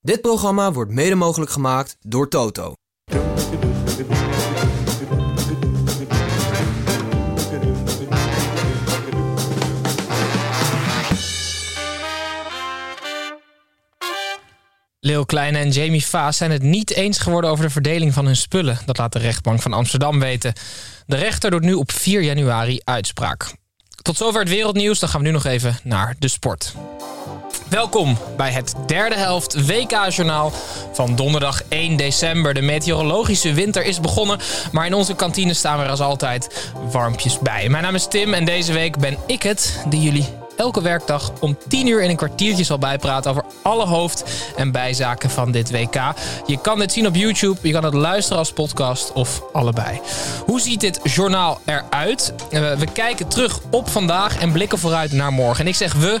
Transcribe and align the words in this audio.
Dit 0.00 0.20
programma 0.20 0.72
wordt 0.72 0.90
mede 0.90 1.14
mogelijk 1.14 1.50
gemaakt 1.50 1.96
door 2.00 2.28
Toto. 2.28 2.72
Leo 15.00 15.24
Kleine 15.24 15.58
en 15.58 15.70
Jamie 15.70 16.06
Vaas 16.06 16.36
zijn 16.36 16.50
het 16.50 16.62
niet 16.62 16.90
eens 16.90 17.18
geworden 17.18 17.50
over 17.50 17.64
de 17.64 17.70
verdeling 17.70 18.12
van 18.12 18.26
hun 18.26 18.36
spullen. 18.36 18.78
Dat 18.86 18.98
laat 18.98 19.12
de 19.12 19.18
rechtbank 19.18 19.62
van 19.62 19.72
Amsterdam 19.72 20.20
weten. 20.20 20.52
De 21.06 21.16
rechter 21.16 21.50
doet 21.50 21.62
nu 21.62 21.74
op 21.74 21.92
4 21.92 22.22
januari 22.22 22.80
uitspraak. 22.84 23.54
Tot 24.02 24.16
zover 24.16 24.40
het 24.40 24.48
wereldnieuws. 24.48 24.98
Dan 24.98 25.08
gaan 25.08 25.20
we 25.20 25.26
nu 25.26 25.32
nog 25.32 25.44
even 25.44 25.78
naar 25.82 26.16
de 26.18 26.28
sport. 26.28 26.74
Welkom 27.70 28.16
bij 28.36 28.50
het 28.50 28.74
derde 28.86 29.16
helft 29.16 29.66
WK-journaal 29.66 30.52
van 30.92 31.16
donderdag 31.16 31.62
1 31.68 31.96
december. 31.96 32.54
De 32.54 32.62
meteorologische 32.62 33.52
winter 33.52 33.84
is 33.84 34.00
begonnen, 34.00 34.38
maar 34.72 34.86
in 34.86 34.94
onze 34.94 35.14
kantine 35.14 35.54
staan 35.54 35.80
er 35.80 35.88
als 35.88 36.00
altijd 36.00 36.70
warmpjes 36.92 37.38
bij. 37.38 37.68
Mijn 37.68 37.82
naam 37.82 37.94
is 37.94 38.06
Tim 38.06 38.34
en 38.34 38.44
deze 38.44 38.72
week 38.72 38.98
ben 38.98 39.16
ik 39.26 39.42
het 39.42 39.82
die 39.88 40.00
jullie 40.02 40.28
elke 40.56 40.82
werkdag 40.82 41.32
om 41.40 41.58
10 41.68 41.86
uur 41.86 42.02
in 42.02 42.10
een 42.10 42.16
kwartiertje 42.16 42.64
zal 42.64 42.78
bijpraten 42.78 43.30
over 43.30 43.44
alle 43.62 43.86
hoofd- 43.86 44.24
en 44.56 44.72
bijzaken 44.72 45.30
van 45.30 45.50
dit 45.52 45.70
WK. 45.70 46.00
Je 46.46 46.60
kan 46.60 46.78
dit 46.78 46.92
zien 46.92 47.06
op 47.06 47.14
YouTube, 47.14 47.58
je 47.62 47.72
kan 47.72 47.84
het 47.84 47.94
luisteren 47.94 48.38
als 48.38 48.52
podcast 48.52 49.12
of 49.12 49.42
allebei. 49.52 50.00
Hoe 50.46 50.60
ziet 50.60 50.80
dit 50.80 51.00
journaal 51.02 51.60
eruit? 51.64 52.32
Eh, 52.50 52.72
We 52.72 52.86
kijken 52.92 53.28
terug 53.28 53.60
op 53.70 53.88
vandaag 53.88 54.38
en 54.38 54.52
blikken 54.52 54.78
vooruit 54.78 55.12
naar 55.12 55.32
morgen. 55.32 55.64
En 55.64 55.70
ik 55.70 55.76
zeg 55.76 55.92
we, 55.94 56.20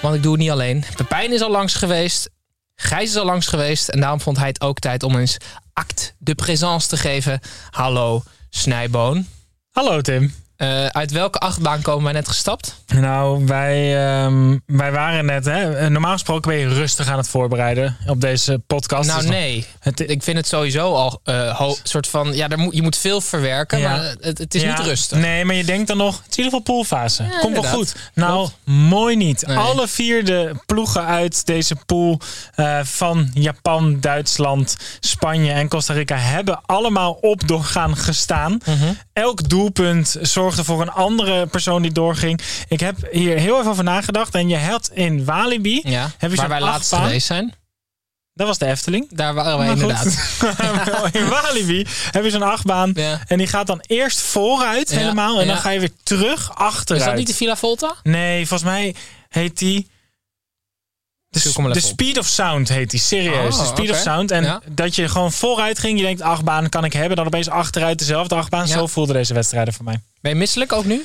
want 0.00 0.14
ik 0.14 0.22
doe 0.22 0.32
het 0.32 0.40
niet 0.40 0.50
alleen. 0.50 0.84
Pepijn 0.96 1.32
is 1.32 1.40
al 1.40 1.50
langs 1.50 1.74
geweest. 1.74 2.30
Gijs 2.74 3.10
is 3.10 3.16
al 3.16 3.24
langs 3.24 3.46
geweest. 3.46 3.88
En 3.88 4.00
daarom 4.00 4.20
vond 4.20 4.36
hij 4.36 4.46
het 4.46 4.60
ook 4.60 4.78
tijd 4.78 5.02
om 5.02 5.16
eens 5.16 5.36
acte 5.72 6.12
de 6.18 6.34
présence 6.34 6.88
te 6.88 6.96
geven. 6.96 7.40
Hallo, 7.70 8.22
Snijboon. 8.50 9.26
Hallo 9.70 10.00
Tim. 10.00 10.34
Eh, 10.58 10.86
uit 10.86 11.10
welke 11.10 11.38
achtbaan 11.38 11.82
komen 11.82 12.04
wij 12.04 12.12
net 12.12 12.28
gestapt? 12.28 12.74
Nou, 12.86 13.46
wij, 13.46 14.06
ehm, 14.06 14.56
wij 14.66 14.92
waren 14.92 15.24
net, 15.24 15.44
hè, 15.44 15.90
normaal 15.90 16.12
gesproken 16.12 16.50
ben 16.50 16.60
je 16.60 16.68
rustig 16.68 17.08
aan 17.08 17.16
het 17.16 17.28
voorbereiden 17.28 17.96
op 18.06 18.20
deze 18.20 18.60
podcast. 18.66 19.08
nou 19.08 19.20
Dus 19.20 19.30
nee, 19.30 19.66
Het, 19.80 20.00
ik 20.10 20.22
vind 20.22 20.36
het 20.36 20.46
sowieso 20.46 20.94
al 20.94 21.20
eh 21.24 21.56
ho- 21.58 21.76
soort 21.82 22.06
van... 22.08 22.34
Ja, 22.34 22.48
daar 22.48 22.58
moet, 22.58 22.74
je 22.74 22.82
moet 22.82 22.96
veel 22.96 23.20
verwerken, 23.20 23.78
Ja. 23.78 23.90
maar 23.96 24.14
het, 24.20 24.38
het 24.38 24.54
is 24.54 24.62
Ja, 24.62 24.76
niet 24.76 24.86
rustig. 24.86 25.18
Nee, 25.18 25.44
maar 25.44 25.54
je 25.54 25.64
denkt 25.64 25.86
dan 25.88 25.96
nog, 25.96 26.16
het 26.16 26.30
is 26.30 26.36
in 26.36 26.44
ieder 26.44 26.58
geval 26.58 26.74
poolfase. 26.74 27.24
Komt 27.40 27.54
wel 27.54 27.62
goed. 27.72 27.94
Nou, 28.14 28.48
mooi 28.64 29.16
niet. 29.16 29.46
Nee. 29.46 29.56
Alle 29.56 29.88
vier 29.88 30.24
de 30.24 30.54
ploegen 30.66 31.04
uit 31.06 31.46
deze 31.46 31.76
pool 31.86 32.20
eh, 32.54 32.78
van 32.82 33.30
Japan, 33.34 34.00
Duitsland, 34.00 34.76
Spanje 35.00 35.52
en 35.52 35.68
Costa 35.68 35.92
Rica 35.94 36.16
hebben 36.16 36.60
allemaal 36.66 37.12
op 37.12 37.48
doorgaan 37.48 37.96
gestaan. 37.96 38.58
Mhm. 38.64 38.92
Elk 39.18 39.48
doelpunt 39.48 40.16
zorgde 40.22 40.64
voor 40.64 40.80
een 40.80 40.90
andere 40.90 41.46
persoon 41.46 41.82
die 41.82 41.92
doorging. 41.92 42.40
Ik 42.68 42.80
heb 42.80 42.96
hier 43.10 43.38
heel 43.38 43.58
even 43.58 43.70
over 43.70 43.84
nagedacht. 43.84 44.34
En 44.34 44.48
je 44.48 44.56
had 44.58 44.90
in 44.92 45.24
Walibi, 45.24 45.80
Ja, 45.84 46.10
heb 46.18 46.30
je 46.30 46.36
waar 46.36 46.48
wij 46.48 46.60
laatst 46.60 46.94
geweest 46.94 47.26
zijn. 47.26 47.54
dat 48.34 48.46
was 48.46 48.58
de 48.58 48.66
Efteling. 48.66 49.06
Daar 49.10 49.34
waren 49.34 49.58
wij 49.58 49.68
inderdaad. 49.68 50.06
in 51.20 51.28
Walibi 51.28 51.86
heb 52.10 52.24
je 52.24 52.30
zo'n 52.30 52.42
achtbaan. 52.42 52.90
Ja. 52.94 53.20
En 53.26 53.38
die 53.38 53.46
gaat 53.46 53.66
dan 53.66 53.82
eerst 53.86 54.20
vooruit 54.20 54.90
helemaal. 54.90 55.40
En 55.40 55.46
dan 55.46 55.56
ga 55.56 55.70
je 55.70 55.80
weer 55.80 55.92
terug 56.02 56.54
achteruit. 56.54 57.00
Is 57.02 57.08
dat 57.08 57.16
niet 57.18 57.26
de 57.26 57.34
Villa 57.34 57.56
Volta? 57.56 57.94
Nee, 58.02 58.46
volgens 58.46 58.70
mij 58.70 58.94
heet 59.28 59.58
die... 59.58 59.90
Wel 61.30 61.72
de. 61.72 61.80
Speed 61.80 62.18
of 62.18 62.26
Sound 62.26 62.68
heet 62.68 62.90
die, 62.90 63.00
serieus. 63.00 63.54
Oh, 63.54 63.60
de 63.60 63.66
Speed 63.66 63.90
of 63.90 63.96
Sound. 63.96 64.30
En 64.30 64.42
Ja. 64.42 64.60
dat 64.70 64.94
je 64.94 65.08
gewoon 65.08 65.32
vooruit 65.32 65.78
ging. 65.78 65.98
Je 65.98 66.04
denkt, 66.04 66.20
achtbaan 66.20 66.68
kan 66.68 66.84
ik 66.84 66.92
hebben. 66.92 67.16
Dan 67.16 67.26
opeens 67.26 67.48
achteruit 67.48 67.98
dezelfde 67.98 68.34
achtbaan. 68.34 68.66
Ja. 68.66 68.72
Zo 68.72 68.86
voelde 68.86 69.12
deze 69.12 69.34
wedstrijden 69.34 69.74
voor 69.74 69.84
mij. 69.84 70.00
Ben 70.20 70.32
je 70.32 70.38
misselijk 70.38 70.72
ook 70.72 70.84
nu? 70.84 71.04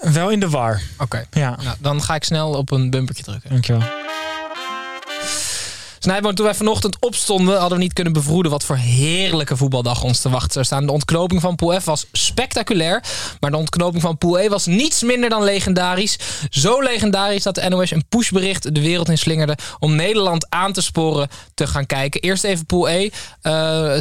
Wel 0.00 0.30
in 0.30 0.40
de 0.40 0.48
war. 0.48 0.82
Oké. 0.98 1.24
Ja, 1.30 1.56
Nou, 1.62 1.76
dan 1.80 2.02
ga 2.02 2.14
ik 2.14 2.24
snel 2.24 2.52
op 2.54 2.70
een 2.70 2.90
bumpertje 2.90 3.22
drukken. 3.24 3.50
dankjewel. 3.50 3.82
Snijboon, 6.04 6.34
toen 6.34 6.44
wij 6.44 6.54
vanochtend 6.54 6.96
opstonden, 7.00 7.58
hadden 7.58 7.78
we 7.78 7.84
niet 7.84 7.92
kunnen 7.92 8.12
bevroeden 8.12 8.52
wat 8.52 8.64
voor 8.64 8.76
heerlijke 8.76 9.56
voetbaldag 9.56 10.02
ons 10.02 10.20
te 10.20 10.28
wachten 10.28 10.52
zou 10.52 10.64
staan. 10.64 10.86
De 10.86 10.92
ontknoping 10.92 11.40
van 11.40 11.56
Pool 11.56 11.80
F 11.80 11.84
was 11.84 12.06
spectaculair, 12.12 13.02
maar 13.40 13.50
de 13.50 13.56
ontknoping 13.56 14.02
van 14.02 14.18
Pool 14.18 14.38
E 14.38 14.48
was 14.48 14.66
niets 14.66 15.02
minder 15.02 15.30
dan 15.30 15.42
legendarisch. 15.42 16.18
Zo 16.50 16.82
legendarisch 16.82 17.42
dat 17.42 17.54
de 17.54 17.68
NOS 17.68 17.90
een 17.90 18.04
pushbericht 18.08 18.74
de 18.74 18.80
wereld 18.80 19.08
in 19.08 19.18
slingerde 19.18 19.56
om 19.78 19.94
Nederland 19.94 20.46
aan 20.48 20.72
te 20.72 20.82
sporen 20.82 21.28
te 21.54 21.66
gaan 21.66 21.86
kijken. 21.86 22.20
Eerst 22.20 22.44
even 22.44 22.66
Pool 22.66 22.88
E, 22.88 23.10
eh, 23.40 23.52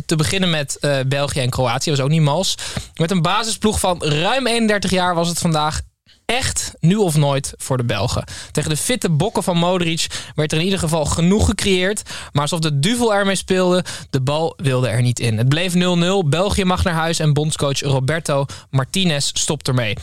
te 0.05 0.15
beginnen 0.15 0.49
met 0.49 0.77
eh, 0.79 0.99
België 1.07 1.39
en 1.39 1.49
Kroatië, 1.49 1.89
was 1.89 1.99
ook 1.99 2.09
niet 2.09 2.21
mals. 2.21 2.55
Met 2.95 3.11
een 3.11 3.21
basisploeg 3.21 3.79
van 3.79 4.03
ruim 4.03 4.47
31 4.47 4.91
jaar 4.91 5.15
was 5.15 5.27
het 5.27 5.39
vandaag 5.39 5.81
echt 6.25 6.73
nu 6.79 6.95
of 6.95 7.15
nooit 7.15 7.53
voor 7.57 7.77
de 7.77 7.83
Belgen. 7.83 8.23
Tegen 8.51 8.69
de 8.69 8.77
fitte 8.77 9.09
bokken 9.09 9.43
van 9.43 9.57
Modric 9.57 10.07
werd 10.35 10.51
er 10.51 10.57
in 10.57 10.63
ieder 10.63 10.79
geval 10.79 11.05
genoeg 11.05 11.45
gecreëerd. 11.45 12.01
Maar 12.31 12.41
alsof 12.41 12.59
de 12.59 12.79
duvel 12.79 13.13
ermee 13.13 13.35
speelde, 13.35 13.83
de 14.09 14.21
bal 14.21 14.53
wilde 14.57 14.87
er 14.87 15.01
niet 15.01 15.19
in. 15.19 15.37
Het 15.37 15.49
bleef 15.49 15.73
0-0. 15.73 15.77
België 16.25 16.65
mag 16.65 16.83
naar 16.83 16.93
huis 16.93 17.19
en 17.19 17.33
bondscoach 17.33 17.79
Roberto 17.79 18.45
Martinez 18.69 19.29
stopt 19.33 19.67
ermee. 19.67 19.97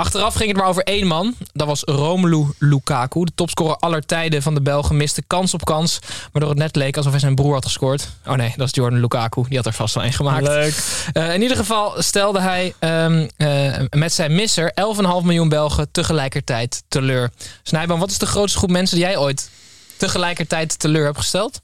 Achteraf 0.00 0.34
ging 0.34 0.48
het 0.48 0.58
maar 0.58 0.68
over 0.68 0.82
één 0.82 1.06
man. 1.06 1.34
Dat 1.52 1.66
was 1.66 1.82
Romelu 1.84 2.46
Lukaku. 2.58 3.24
De 3.24 3.32
topscorer 3.34 3.76
aller 3.76 4.06
tijden 4.06 4.42
van 4.42 4.54
de 4.54 4.60
Belgen 4.60 4.96
miste 4.96 5.22
kans 5.26 5.54
op 5.54 5.64
kans. 5.64 5.98
Waardoor 6.32 6.50
het 6.50 6.58
net 6.58 6.76
leek 6.76 6.96
alsof 6.96 7.10
hij 7.10 7.20
zijn 7.20 7.34
broer 7.34 7.54
had 7.54 7.64
gescoord. 7.64 8.08
Oh 8.26 8.34
nee, 8.34 8.52
dat 8.56 8.66
is 8.66 8.74
Jordan 8.74 9.00
Lukaku. 9.00 9.44
Die 9.48 9.56
had 9.56 9.66
er 9.66 9.72
vast 9.72 9.94
wel 9.94 10.04
één 10.04 10.12
gemaakt. 10.12 10.46
Leuk. 10.46 10.74
Eh, 11.12 11.34
in 11.34 11.42
ieder 11.42 11.56
geval 11.56 12.02
stelde 12.02 12.40
hij 12.40 12.74
ehm, 12.78 13.28
eh, 13.36 13.72
met 13.90 14.12
zijn 14.12 14.34
misser 14.34 14.72
11,5 14.74 15.24
miljoen 15.24 15.48
Belgen 15.48 15.90
tegelijkertijd 15.92 16.82
teleur. 16.88 17.30
Snijboom, 17.62 18.00
wat 18.00 18.10
is 18.10 18.18
de 18.18 18.26
grootste 18.26 18.58
groep 18.58 18.70
mensen 18.70 18.96
die 18.96 19.04
jij 19.04 19.16
ooit 19.16 19.50
tegelijkertijd 19.96 20.78
teleur 20.78 21.04
hebt 21.04 21.18
gesteld? 21.18 21.60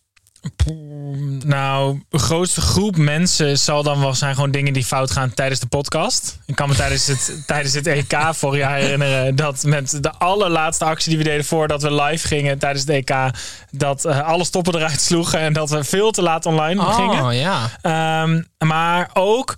Nou, 1.45 2.03
de 2.09 2.19
grootste 2.19 2.61
groep 2.61 2.97
mensen 2.97 3.59
zal 3.59 3.83
dan 3.83 4.01
wel 4.01 4.15
zijn 4.15 4.35
gewoon 4.35 4.51
dingen 4.51 4.73
die 4.73 4.85
fout 4.85 5.11
gaan 5.11 5.35
tijdens 5.35 5.61
de 5.61 5.67
podcast. 5.67 6.39
Ik 6.47 6.55
kan 6.57 6.69
me 6.69 6.75
tijdens 6.75 7.07
het, 7.07 7.33
tijdens 7.47 7.75
het 7.75 7.87
EK 7.87 8.19
vorig 8.31 8.61
jaar 8.61 8.77
herinneren 8.79 9.37
dat 9.37 9.63
met 9.65 10.03
de 10.03 10.13
allerlaatste 10.13 10.85
actie 10.85 11.09
die 11.09 11.19
we 11.19 11.25
deden 11.25 11.45
voordat 11.45 11.83
we 11.83 11.95
live 11.95 12.27
gingen 12.27 12.59
tijdens 12.59 12.85
het 12.87 12.91
EK, 12.91 13.31
dat 13.71 14.05
eh, 14.05 14.29
alle 14.29 14.45
stoppen 14.45 14.75
eruit 14.75 15.01
sloegen 15.01 15.39
en 15.39 15.53
dat 15.53 15.71
we 15.71 15.85
veel 15.85 16.11
te 16.11 16.23
laat 16.23 16.47
online 16.47 16.83
gingen. 16.83 17.25
Oh 17.25 17.35
ja. 17.35 17.71
Ehm, 17.83 18.43
maar 18.59 19.11
ook 19.15 19.55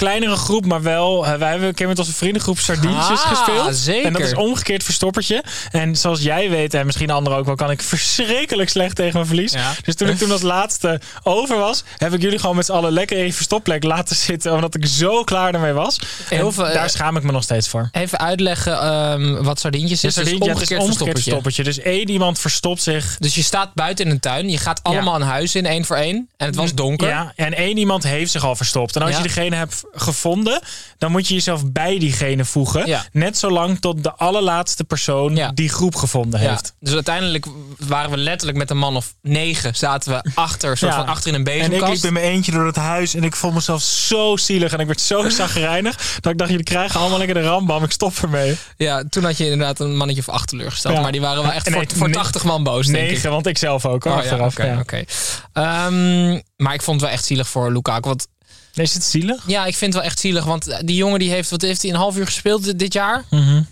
kleinere 0.00 0.36
groep, 0.36 0.66
maar 0.66 0.82
wel. 0.82 1.26
eh, 1.26 1.34
wij 1.34 1.50
hebben 1.50 1.68
een 1.68 1.74
keer 1.74 1.88
met 1.88 1.98
onze 1.98 2.12
vriendengroep 2.12 2.58
Sardientjes 2.58 3.20
Ah, 3.22 3.28
gespeeld. 3.28 3.76
zeker. 3.76 4.04
En 4.06 4.12
dat 4.12 4.22
is 4.22 4.34
omgekeerd 4.34 4.82
verstoppertje. 4.82 5.42
En 5.70 5.96
zoals 5.96 6.22
jij 6.22 6.50
weet, 6.50 6.74
en 6.74 6.86
misschien 6.86 7.10
anderen 7.10 7.38
ook 7.38 7.44
wel, 7.46 7.54
kan 7.54 7.70
ik 7.70 7.82
verschrikkelijk 7.82 8.68
slecht 8.70 8.96
tegen 8.96 9.14
mijn 9.14 9.26
verlies. 9.26 9.52
Ja. 9.52 9.72
Dus 9.84 9.94
toen 9.94 10.08
ik 10.08 10.18
toen 10.22 10.30
als 10.32 10.42
laatste 10.42 11.00
over 11.22 11.58
was, 11.58 11.84
heb 11.98 12.14
ik 12.14 12.22
jullie 12.22 12.38
gewoon 12.38 12.56
met 12.56 12.66
z'n 12.66 12.72
allen 12.72 12.92
lekker 12.92 13.16
in 13.18 13.24
je 13.24 13.32
verstopplek 13.32 13.84
laten 13.84 14.16
zitten. 14.16 14.52
Omdat 14.52 14.74
ik 14.74 14.86
zo 14.86 15.22
klaar 15.24 15.54
ermee 15.54 15.72
was. 15.72 15.98
Heel 16.28 16.52
veel, 16.52 16.66
eh, 16.68 16.74
daar 16.74 16.90
schaam 16.90 17.16
ik 17.16 17.22
me 17.22 17.32
nog 17.32 17.42
steeds 17.42 17.68
voor. 17.68 17.88
Even 17.92 18.18
uitleggen 18.18 18.80
ehm, 18.80 19.42
wat 19.42 19.60
sardientjes 19.60 20.04
is. 20.04 20.14
Dus 20.14 20.24
het 20.24 20.26
is 20.26 20.48
omgekeerd 20.78 21.12
verstoppertje. 21.14 21.62
Dus 21.62 21.78
één 21.78 22.10
iemand 22.10 22.38
verstopt 22.38 22.82
zich 22.82 23.16
Dus 23.18 23.34
je 23.34 23.42
staat 23.42 23.74
buiten 23.74 24.04
in 24.04 24.10
een 24.10 24.20
tuin. 24.20 24.48
Je 24.50 24.58
gaat 24.58 24.80
allemaal 24.82 25.14
een 25.14 25.22
huis 25.22 25.54
in, 25.54 25.66
één 25.66 25.84
voor 25.84 25.96
één. 25.96 26.28
En 26.36 26.46
het 26.46 26.56
was 26.56 26.74
donker. 26.74 27.08
Ja, 27.08 27.32
en 27.36 27.54
één 27.54 27.76
iemand 27.76 28.02
heeft 28.02 28.30
zich 28.30 28.44
al 28.44 28.56
verstopt. 28.56 28.96
En 28.96 29.02
als 29.02 29.10
Ja. 29.10 29.16
je 29.16 29.22
degene 29.22 29.56
hebt 29.56 29.82
gevonden, 29.92 30.60
dan 30.98 31.10
moet 31.10 31.28
je 31.28 31.34
jezelf 31.34 31.72
bij 31.72 31.98
diegene 31.98 32.44
voegen. 32.44 32.86
Ja. 32.86 33.04
Net 33.12 33.38
zolang 33.38 33.80
tot 33.80 34.02
de 34.02 34.12
allerlaatste 34.14 34.84
persoon 34.84 35.36
Ja. 35.36 35.50
die 35.54 35.68
groep 35.68 35.94
gevonden 35.96 36.40
Ja, 36.42 36.48
heeft. 36.50 36.74
dus 36.80 36.94
uiteindelijk 36.94 37.46
waren 37.78 38.10
we 38.10 38.16
letterlijk 38.16 38.58
met 38.58 38.70
een 38.70 38.78
man 38.78 38.96
of 38.96 39.14
negen 39.22 39.74
zaten 39.76 40.12
we 40.12 40.30
achter, 40.34 40.76
soort 40.76 40.94
van 40.94 41.06
achter 41.06 41.28
in 41.34 41.40
een 41.40 41.46
En 41.46 41.52
ik 41.54 41.68
bezemkast. 41.68 41.92
liep 41.92 42.04
in 42.04 42.12
mijn 42.12 42.24
eentje 42.24 42.52
door 42.52 42.66
het 42.66 42.76
huis 42.76 43.14
en 43.14 43.24
ik 43.24 43.36
vond 43.36 43.54
mezelf 43.54 43.82
zo 43.82 44.36
zielig 44.36 44.72
en 44.72 44.78
ik 44.80 44.86
werd 44.86 45.00
zo 45.00 45.28
zagrijnig 45.40 46.18
dat 46.20 46.32
ik 46.32 46.38
dacht, 46.38 46.50
jullie 46.50 46.64
krijgen 46.64 47.00
allemaal 47.00 47.18
lekker 47.18 47.36
de 47.36 47.42
rambam, 47.42 47.84
ik 47.84 47.90
stop 47.92 48.16
ermee. 48.22 48.56
Ja, 48.76 49.04
toen 49.10 49.24
had 49.24 49.36
je 49.36 49.44
inderdaad 49.44 49.80
een 49.80 49.96
mannetje 49.96 50.22
of 50.22 50.28
acht 50.28 50.48
teleurgesteld. 50.48 51.00
Maar 51.02 51.12
die 51.12 51.20
waren 51.20 51.42
wel 51.42 51.52
echt 51.52 51.70
Nee, 51.70 51.74
voor, 51.88 51.96
voor 51.96 52.08
ne- 52.08 52.14
80 52.14 52.44
man 52.44 52.62
boos, 52.62 52.86
denk 52.86 52.98
ik. 53.04 53.10
Negen, 53.10 53.30
want 53.30 53.46
ik 53.46 53.58
zelf 53.58 53.86
ook 53.86 54.04
hoor, 54.04 54.12
Oh, 54.12 54.18
achteraf. 54.18 54.56
ja. 54.56 54.78
oké. 54.78 55.04
Ehm, 55.52 56.40
maar 56.56 56.74
ik 56.74 56.82
vond 56.82 57.00
het 57.00 57.00
wel 57.00 57.10
echt 57.18 57.24
zielig 57.24 57.48
voor 57.48 57.72
Lukaku. 57.72 58.08
Want 58.08 58.26
Is 58.74 58.94
het 58.94 59.04
zielig? 59.04 59.44
ja, 59.46 59.66
ik 59.66 59.76
vind 59.76 59.92
het 59.92 60.02
wel 60.02 60.10
echt 60.10 60.20
zielig. 60.20 60.44
Want 60.44 60.80
die 60.86 60.96
jongen 60.96 61.18
die 61.18 61.30
heeft, 61.30 61.50
wat 61.50 61.62
heeft 61.62 61.82
hij, 61.82 61.90
een 61.90 61.96
half 61.96 62.16
uur 62.16 62.26
gespeeld 62.26 62.78
dit, 62.78 62.92
jaar? 62.92 63.24
Mhm. 63.30 63.62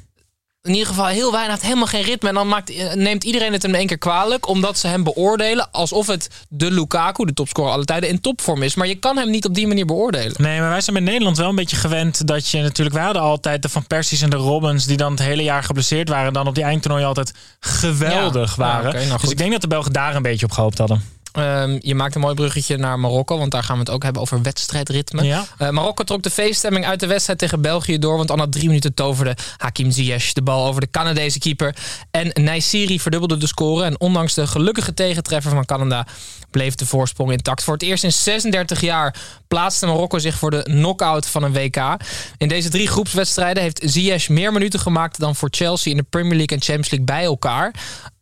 In 0.62 0.75
ieder 0.75 0.89
geval 0.89 1.06
heel 1.06 1.33
weinig, 1.33 1.61
helemaal 1.61 1.87
geen 1.87 2.03
ritme. 2.03 2.29
En 2.29 2.35
dan 2.35 2.49
maakt, 2.49 2.71
eh, 2.71 2.93
neemt 2.93 3.25
iedereen 3.25 3.53
het 3.53 3.62
hem 3.62 3.71
in 3.73 3.79
één 3.79 3.87
keer 3.87 3.99
kwalijk. 3.99 4.49
Omdat 4.49 4.79
ze 4.79 4.87
hem 4.87 5.03
beoordelen 5.03 5.71
alsof 5.73 6.06
het 6.06 6.29
de 6.49 6.71
Lukaku, 6.71 7.25
de 7.25 7.33
topscorer 7.33 7.73
alle 7.73 7.85
tijden, 7.85 8.09
in 8.09 8.21
topvorm 8.21 8.62
is. 8.62 8.75
Maar 8.75 8.87
je 8.87 8.95
kan 8.95 9.17
hem 9.17 9.31
niet 9.31 9.45
op 9.45 9.55
die 9.55 9.67
manier 9.67 9.87
beoordelen. 9.87 10.35
Nee, 10.37 10.61
maar 10.61 10.69
wij 10.69 10.81
zijn 10.81 10.97
met 10.97 11.05
Nederland 11.05 11.37
wel 11.37 11.49
een 11.49 11.55
beetje 11.55 11.77
gewend 11.77 12.27
dat 12.27 12.49
je 12.49 12.61
natuurlijk... 12.62 12.97
Wij 12.97 13.05
hadden 13.05 13.23
altijd 13.23 13.62
de 13.62 13.69
Van 13.69 13.87
Persies 13.87 14.23
en 14.23 14.31
de 14.31 14.37
Robbins 14.37 14.85
die 14.87 14.97
dan 14.97 15.11
het 15.11 15.21
hele 15.21 15.43
jaar 15.43 15.62
geblesseerd 15.62 16.09
waren... 16.09 16.33
dan 16.33 16.47
op 16.47 16.55
die 16.55 16.65
eindtoernooi 16.65 17.05
altijd 17.05 17.33
geweldig 17.61 18.56
Ja. 18.56 18.62
waren. 18.62 19.00
Ja, 19.00 19.06
nou 19.06 19.21
dus 19.21 19.31
ik 19.31 19.39
denk 19.39 19.53
dat 19.53 19.61
de 19.61 19.69
Belgen 19.69 19.93
daar 19.93 20.17
een 20.17 20.23
beetje 20.23 20.47
op 20.47 20.53
gehoopt 20.53 20.79
hadden. 20.79 21.03
Ehm, 21.38 21.79
je 21.81 21.94
maakt 21.94 22.14
een 22.14 22.20
mooi 22.20 22.35
bruggetje 22.35 22.76
naar 22.76 22.99
Marokko, 22.99 23.38
want 23.38 23.50
daar 23.50 23.62
gaan 23.62 23.75
we 23.75 23.81
het 23.81 23.90
ook 23.90 24.02
hebben 24.02 24.23
over 24.23 24.43
wedstrijdritme. 24.43 25.23
Ja. 25.23 25.44
Eh, 25.58 25.70
Marokko 25.70 26.05
trok 26.05 26.23
de 26.23 26.31
feeststemming 26.31 26.87
uit 26.87 27.00
de 27.00 27.06
wedstrijd 27.06 27.38
tegen 27.38 27.61
België 27.61 27.99
door, 27.99 28.17
want 28.17 28.31
al 28.31 28.37
na 28.37 28.49
drie 28.49 28.67
minuten 28.67 28.94
toverde 28.94 29.37
Hakim 29.56 29.90
Ziyech 29.90 30.32
de 30.32 30.43
bal 30.43 30.67
over 30.67 30.81
de 30.81 30.90
Canadese 30.90 31.38
keeper. 31.38 31.76
En 32.11 32.31
Naisiri 32.44 33.00
verdubbelde 33.00 33.37
de 33.37 33.46
score. 33.46 33.85
En 33.85 34.00
ondanks 34.00 34.35
de 34.35 34.46
gelukkige 34.46 34.94
tegentreffer 34.94 35.50
van 35.50 35.64
Canada 35.64 36.06
bleef 36.50 36.75
de 36.75 36.87
voorsprong 36.87 37.33
intact. 37.33 37.62
Voor 37.65 37.75
het 37.75 37.83
eerst 37.83 38.05
in 38.05 38.12
36 38.12 38.81
jaar 38.81 39.15
plaatste 39.49 39.87
Marokko 39.87 40.19
zich 40.19 40.35
voor 40.35 40.50
de 40.50 40.62
knockout 40.62 41.27
van 41.27 41.43
een 41.43 41.53
WK. 41.53 41.97
In 42.37 42.49
deze 42.49 42.69
drie 42.69 42.87
groepswedstrijden 42.87 43.62
heeft 43.62 43.81
Ziyech 43.85 44.29
meer 44.29 44.53
minuten 44.53 44.81
gemaakt 44.81 45.19
dan 45.19 45.35
voor 45.35 45.49
Chelsea 45.50 45.91
in 45.91 45.99
de 45.99 46.06
Premier 46.11 46.37
League 46.37 46.56
en 46.56 46.62
Champions 46.62 46.91
League 46.91 47.06
bij 47.06 47.25
elkaar. 47.25 47.75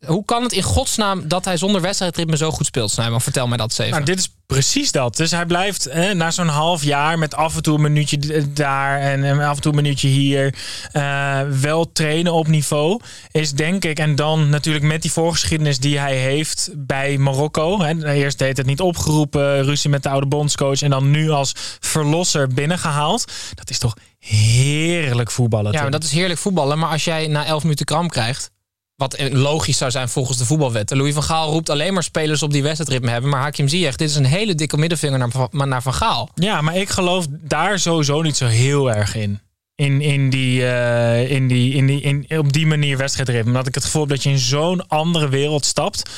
Hoe 0.06 0.24
kan 0.24 0.42
het 0.42 0.52
in 0.52 0.62
godsnaam 0.62 1.28
dat 1.28 1.44
hij 1.44 1.56
zonder 1.56 1.80
wedstrijdritme 1.80 2.36
zo 2.36 2.50
goed 2.50 2.66
speelt, 2.66 2.90
Snijman? 2.90 3.20
Vertel 3.20 3.46
mij 3.46 3.56
dat 3.56 3.68
eens 3.68 3.78
even. 3.78 3.92
Nou, 3.92 4.04
dit 4.04 4.30
precies 4.46 4.92
dat. 4.92 5.16
Dus 5.16 5.30
hij 5.30 5.46
blijft 5.46 5.94
na 6.14 6.30
zo'n 6.30 6.48
half 6.48 6.82
jaar 6.82 7.18
met 7.18 7.34
af 7.34 7.56
en 7.56 7.62
toe 7.62 7.74
een 7.74 7.80
minuutje 7.80 8.52
daar 8.52 9.00
en, 9.00 9.40
af 9.40 9.56
en 9.56 9.62
toe 9.62 9.72
een 9.72 9.82
minuutje 9.82 10.08
hier 10.08 10.54
eh, 10.92 11.40
wel 11.60 11.92
trainen 11.92 12.32
op 12.32 12.46
niveau. 12.46 13.00
Is 13.30 13.52
denk 13.52 13.84
ik, 13.84 13.98
en 13.98 14.14
dan 14.14 14.48
natuurlijk 14.48 14.84
met 14.84 15.02
die 15.02 15.12
voorgeschiedenis 15.12 15.78
die 15.78 15.98
hij 15.98 16.16
heeft 16.16 16.70
bij 16.74 17.18
Marokko. 17.18 17.80
Hè, 17.82 18.12
eerst 18.12 18.38
deed 18.38 18.56
het 18.56 18.66
niet 18.66 18.80
opgeroepen, 18.80 19.64
ruzie 19.64 19.90
met 19.90 20.02
de 20.02 20.08
oude 20.08 20.26
bondscoach 20.26 20.82
en 20.82 20.90
dan 20.90 21.10
nu 21.10 21.30
als 21.30 21.52
verlosser 21.80 22.48
binnengehaald. 22.48 23.32
Dat 23.54 23.70
is 23.70 23.78
toch 23.78 23.96
heerlijk 24.18 25.30
voetballen. 25.30 25.72
Ja, 25.72 25.82
maar 25.82 25.90
dat 25.90 26.04
is 26.04 26.12
heerlijk 26.12 26.40
voetballen. 26.40 26.78
Maar 26.78 26.90
als 26.90 27.04
jij 27.04 27.26
na 27.26 27.44
11 27.44 27.62
minuten 27.62 27.86
kramp 27.86 28.10
krijgt. 28.10 28.50
Wat 28.96 29.16
logisch 29.32 29.76
zou 29.78 29.90
zijn 29.90 30.08
volgens 30.08 30.38
de 30.38 30.44
voetbalwetten. 30.44 30.96
Louis 30.96 31.14
van 31.14 31.22
Gaal 31.22 31.50
roept 31.50 31.70
alleen 31.70 31.94
maar 31.94 32.02
spelers 32.02 32.42
op 32.42 32.52
die 32.52 32.62
wedstrijdritme 32.62 33.10
hebben. 33.10 33.30
Maar 33.30 33.40
Hakim 33.40 33.68
Ziyech, 33.68 33.96
dit 33.96 34.08
is 34.10 34.16
een 34.16 34.24
hele 34.24 34.54
dikke 34.54 34.76
middenvinger 34.76 35.18
naar, 35.18 35.30
Van- 35.30 35.48
naar 35.52 35.82
Van 35.82 35.94
Gaal. 35.94 36.28
Ja, 36.34 36.60
maar 36.60 36.76
ik 36.76 36.88
geloof 36.88 37.26
daar 37.30 37.78
sowieso 37.78 38.22
niet 38.22 38.36
zo 38.36 38.46
heel 38.46 38.92
erg 38.92 39.14
in. 39.14 39.40
In, 39.74 40.00
in 40.00 40.30
die, 40.30 40.66
eh, 40.66 41.30
in 41.30 41.48
die, 41.48 41.74
in 41.74 41.86
die, 41.86 42.00
in, 42.00 42.38
op 42.38 42.52
die 42.52 42.66
manier 42.66 42.96
wedstrijdritme. 42.96 43.46
Omdat 43.50 43.66
ik 43.66 43.74
het 43.74 43.84
gevoel 43.84 44.00
heb 44.02 44.10
dat 44.10 44.22
je 44.22 44.30
in 44.30 44.38
zo'n 44.38 44.88
andere 44.88 45.28
wereld 45.28 45.64
stapt. 45.64 46.10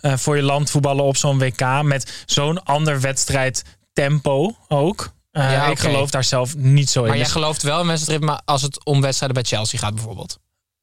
eh, 0.00 0.16
voor 0.16 0.36
je 0.36 0.42
land 0.42 0.70
voetballen 0.70 1.04
op 1.04 1.16
zo'n 1.16 1.38
WK. 1.38 1.82
Met 1.82 2.22
zo'n 2.26 2.62
ander 2.64 3.00
wedstrijdtempo 3.00 4.56
ook. 4.68 5.12
Eh, 5.30 5.50
Ja, 5.52 5.66
Ik 5.66 5.78
geloof 5.78 6.10
daar 6.10 6.24
zelf 6.24 6.56
niet 6.56 6.90
zo 6.90 7.00
in. 7.00 7.06
Maar 7.06 7.14
jij 7.16 7.24
Dus- 7.24 7.32
gelooft 7.34 7.62
wel 7.62 7.80
in 7.80 7.86
wedstrijdritme 7.86 8.40
als 8.44 8.62
het 8.62 8.84
om 8.84 9.00
wedstrijden 9.00 9.42
bij 9.42 9.50
Chelsea 9.50 9.78
gaat 9.78 9.94
bijvoorbeeld. 9.94 10.38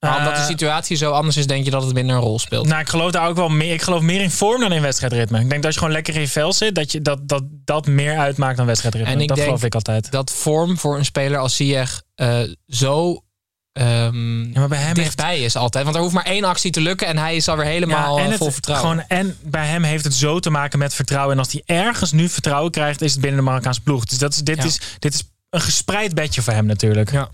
Maar 0.10 0.18
omdat 0.18 0.34
de 0.36 0.40
Eh, 0.42 0.46
situatie 0.48 0.98
zo 0.98 1.12
anders 1.12 1.38
is, 1.38 1.48
denk 1.48 1.66
je 1.66 1.72
dat 1.72 1.84
het 1.84 1.94
minder 1.94 2.16
een 2.16 2.22
rol 2.22 2.40
speelt. 2.40 2.68
Nou, 2.68 2.82
ik 2.82 2.90
geloof 2.90 3.12
daar 3.12 3.28
ook 3.28 3.36
wel 3.36 3.50
meer. 3.50 3.74
Ik 3.74 3.82
geloof 3.82 4.02
meer 4.02 4.22
in 4.22 4.32
vorm 4.32 4.60
dan 4.62 4.72
in 4.72 4.82
wedstrijdritme. 4.82 5.40
Ik 5.40 5.50
denk 5.50 5.56
dat 5.56 5.66
als 5.66 5.74
je 5.74 5.80
gewoon 5.80 5.94
lekker 5.96 6.16
in 6.16 6.28
vel 6.28 6.54
zit, 6.54 6.76
dat 6.76 6.92
je, 6.92 7.02
dat, 7.02 7.28
dat, 7.28 7.44
dat 7.66 7.88
meer 7.88 8.18
uitmaakt 8.18 8.58
dan 8.58 8.66
wedstrijdritme. 8.66 9.12
En 9.14 9.22
ik 9.22 9.28
dat 9.28 9.36
denk- 9.38 9.48
geloof 9.50 9.64
ik 9.64 9.76
altijd. 9.76 10.12
Dat 10.12 10.32
vorm 10.32 10.78
voor 10.78 10.98
een 10.98 11.06
speler 11.06 11.38
als 11.40 11.56
Ziyech 11.56 12.02
eh, 12.16 12.40
zo 12.68 13.24
ehm, 13.74 14.44
Ja, 14.44 14.60
maar 14.60 14.68
bij 14.68 14.78
hem 14.78 14.86
heeft 14.88 14.96
dichtbij 14.96 15.40
is 15.40 15.56
altijd. 15.56 15.84
Want 15.84 15.96
er 15.96 16.02
hoeft 16.02 16.14
maar 16.14 16.26
één 16.26 16.44
actie 16.44 16.72
te 16.72 16.82
lukken 16.82 17.08
en 17.08 17.18
hij 17.18 17.36
is 17.36 17.48
alweer 17.48 17.66
helemaal 17.66 18.18
en 18.18 18.24
eh, 18.24 18.30
het, 18.30 18.38
vol 18.38 18.52
vertrouwen. 18.52 18.90
Gewoon, 18.90 19.06
en 19.08 19.38
bij 19.44 19.66
hem 19.68 19.84
heeft 19.84 20.04
het 20.04 20.14
zo 20.14 20.40
te 20.40 20.50
maken 20.50 20.80
met 20.80 20.94
vertrouwen. 20.94 21.34
En 21.34 21.40
als 21.40 21.52
hij 21.52 21.62
ergens 21.66 22.12
nu 22.12 22.30
vertrouwen 22.30 22.72
krijgt, 22.72 23.02
is 23.02 23.12
het 23.12 23.22
binnen 23.22 23.40
de 23.40 23.46
Marokkaanse 23.46 23.82
ploeg. 23.82 24.06
Dus 24.06 24.18
dat 24.18 24.34
is, 24.34 24.40
dit, 24.40 24.58
Ja. 24.58 24.64
is, 24.64 24.80
dit 25.00 25.14
is 25.14 25.24
een 25.50 25.62
gespreid 25.62 26.14
bedje 26.16 26.42
voor 26.42 26.54
hem 26.54 26.66
natuurlijk. 26.66 27.12
Ja. 27.12 27.30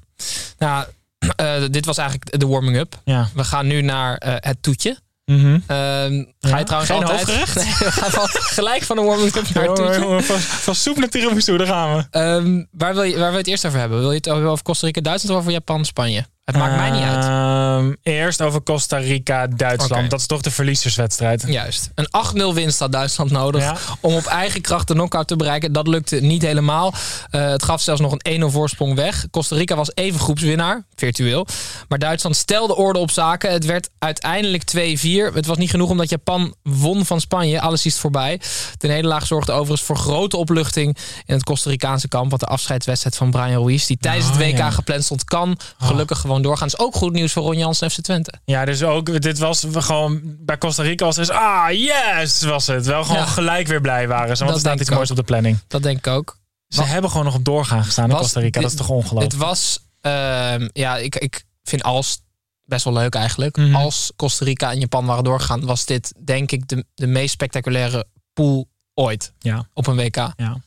Nou, 0.58 0.86
dit 1.72 1.86
was 1.86 1.98
eigenlijk 1.98 2.40
de 2.40 2.48
warming-up. 2.48 3.02
Ja. 3.04 3.30
We 3.34 3.44
gaan 3.44 3.68
nu 3.68 3.82
naar 3.82 4.18
eh, 4.18 4.34
het 4.38 4.58
toetje. 4.62 4.98
Mhm. 5.26 5.46
Ehm, 5.54 5.60
ga 5.68 6.50
Ja? 6.50 6.58
je 6.58 6.64
trouwens 6.64 6.92
Geen 6.92 7.04
altijd... 7.04 7.28
hoofdgerecht? 7.28 7.56
Nee, 7.66 7.74
we 7.80 7.92
gaan 7.92 8.12
van- 8.12 8.28
gelijk 8.60 8.84
van 8.84 8.96
de 8.96 9.02
warming-up 9.02 9.50
naar 9.54 9.64
het 9.64 9.76
toetje. 9.76 10.22
Van, 10.24 10.40
van 10.40 10.76
soep 10.76 10.98
naar 10.98 11.10
tiramisu, 11.10 11.58
daar 11.58 11.68
gaan 11.68 11.96
we. 11.96 12.06
Ehm, 12.12 12.64
waar, 12.72 12.94
wil 12.94 13.04
je, 13.04 13.12
waar 13.12 13.22
wil 13.22 13.32
je 13.32 13.38
het 13.38 13.48
eerst 13.48 13.66
over 13.66 13.80
hebben? 13.80 14.00
Wil 14.00 14.10
je 14.12 14.18
het 14.18 14.30
over 14.30 14.64
Costa 14.64 14.86
Rica, 14.86 15.02
Duitsland 15.02 15.36
of 15.36 15.42
over 15.42 15.54
Japan, 15.54 15.86
Spanje? 15.86 16.26
Het 16.48 16.56
maakt 16.58 16.76
mij 16.76 16.90
niet 16.90 17.02
uit. 17.04 17.24
Ehm, 17.26 17.94
eerst 18.04 18.42
over 18.42 18.64
Costa 18.64 18.98
Rica, 18.98 19.48
Duitsland. 19.48 20.10
Dat 20.10 20.20
is 20.20 20.26
toch 20.26 20.42
de 20.42 20.52
verliezerswedstrijd. 20.52 21.44
Juist. 21.48 21.90
Een 21.96 22.08
8-0 22.12 22.54
winst 22.54 22.80
had 22.80 22.92
Duitsland 22.92 23.32
nodig 23.32 23.62
Ja. 23.62 23.76
om 24.00 24.16
op 24.16 24.26
eigen 24.26 24.62
kracht 24.62 24.88
de 24.88 24.94
knockout 24.94 25.28
te 25.28 25.36
bereiken. 25.36 25.72
Dat 25.74 25.88
lukte 25.88 26.16
niet 26.16 26.42
helemaal. 26.42 26.94
Eh, 27.30 27.48
het 27.50 27.64
gaf 27.64 27.82
zelfs 27.82 28.02
nog 28.02 28.12
een 28.12 28.20
1-0 28.34 28.52
voorsprong 28.52 28.96
weg. 28.96 29.26
Costa 29.32 29.56
Rica 29.56 29.76
was 29.76 29.92
even 29.94 30.20
groepswinnaar, 30.20 30.86
virtueel. 30.96 31.48
Maar 31.88 32.00
Duitsland 32.00 32.36
stelde 32.36 32.76
orde 32.76 33.00
op 33.00 33.12
zaken. 33.12 33.52
Het 33.52 33.66
werd 33.66 33.90
uiteindelijk 34.00 34.64
2-4. 34.64 35.34
Het 35.34 35.46
was 35.46 35.58
niet 35.58 35.70
genoeg 35.70 35.90
omdat 35.90 36.10
Japan 36.10 36.56
won 36.64 37.06
van 37.06 37.22
Spanje. 37.22 37.62
Alles 37.62 37.86
is 37.86 38.00
voorbij. 38.00 38.42
De 38.78 38.88
nederlaag 38.88 39.26
zorgde 39.28 39.52
overigens 39.52 39.82
voor 39.82 39.98
grote 39.98 40.38
opluchting 40.38 40.98
in 41.26 41.34
het 41.34 41.44
Costa 41.44 41.70
Ricaanse 41.70 42.08
kamp. 42.08 42.30
Want 42.30 42.42
de 42.42 42.48
afscheidswedstrijd 42.48 43.16
van 43.18 43.32
Brian 43.32 43.64
Ruiz, 43.64 43.86
die 43.86 43.98
tijdens 43.98 44.26
het 44.26 44.36
Oh, 44.36 44.42
WK 44.42 44.58
ja. 44.58 44.70
gepland 44.72 45.04
stond, 45.04 45.24
kan 45.24 45.58
gelukkig 45.78 46.20
gewoon 46.20 46.37
doorgaan. 46.42 46.68
is 46.68 46.80
ook 46.80 46.96
goed 46.96 47.14
nieuws 47.14 47.32
voor 47.34 47.44
Ron 47.44 47.58
Jans 47.58 47.82
en 47.82 47.92
FC 47.92 48.02
Twente. 48.02 48.34
Ja, 48.46 48.66
dus 48.66 48.84
ook, 48.84 49.22
dit 49.22 49.38
was 49.38 49.66
gewoon, 49.72 50.22
bij 50.24 50.58
Costa 50.58 50.84
Rica 50.84 51.06
was 51.06 51.16
het, 51.16 51.30
ah, 51.30 51.66
yes, 51.72 52.42
was 52.42 52.68
het. 52.68 52.86
Wel 52.86 53.04
gewoon 53.04 53.22
Ja. 53.22 53.26
gelijk 53.26 53.68
weer 53.68 53.82
blij 53.82 54.08
waren 54.08 54.38
ze, 54.38 54.44
want 54.44 54.56
Dat 54.56 54.64
er 54.66 54.70
staat 54.70 54.80
iets 54.88 54.90
moois 54.96 55.10
op 55.10 55.16
de 55.16 55.24
planning. 55.24 55.60
Dat 55.68 55.84
denk 55.84 55.98
ik 55.98 56.08
ook. 56.08 56.38
Ze 56.68 56.84
hebben 56.84 57.10
gewoon 57.10 57.26
nog 57.26 57.36
op 57.36 57.46
doorgaan 57.46 57.84
gestaan 57.84 58.10
in 58.10 58.16
Costa 58.16 58.40
Rica. 58.40 58.62
Dat 58.62 58.72
is 58.72 58.78
toch 58.78 58.90
ongelooflijk? 58.90 59.32
Het 59.32 59.42
was, 59.42 59.80
ehm, 60.02 60.68
ja, 60.74 60.98
ik, 60.98 61.16
ik 61.16 61.44
vind 61.64 61.84
als 61.84 62.20
best 62.64 62.84
wel 62.84 62.94
leuk 62.94 63.16
eigenlijk. 63.16 63.58
Mhm. 63.58 63.76
Als 63.76 64.12
Costa 64.16 64.46
Rica 64.46 64.72
en 64.72 64.80
Japan 64.80 65.06
waren 65.06 65.24
doorgegaan, 65.24 65.66
was 65.66 65.86
dit 65.86 66.14
denk 66.24 66.52
ik 66.52 66.68
de, 66.68 66.86
de 66.94 67.08
meest 67.08 67.32
spectaculaire 67.34 68.06
pool 68.34 68.68
ooit 68.94 69.34
Ja. 69.40 69.68
op 69.74 69.88
een 69.88 69.96
WK. 69.96 70.16
Ja. 70.16 70.58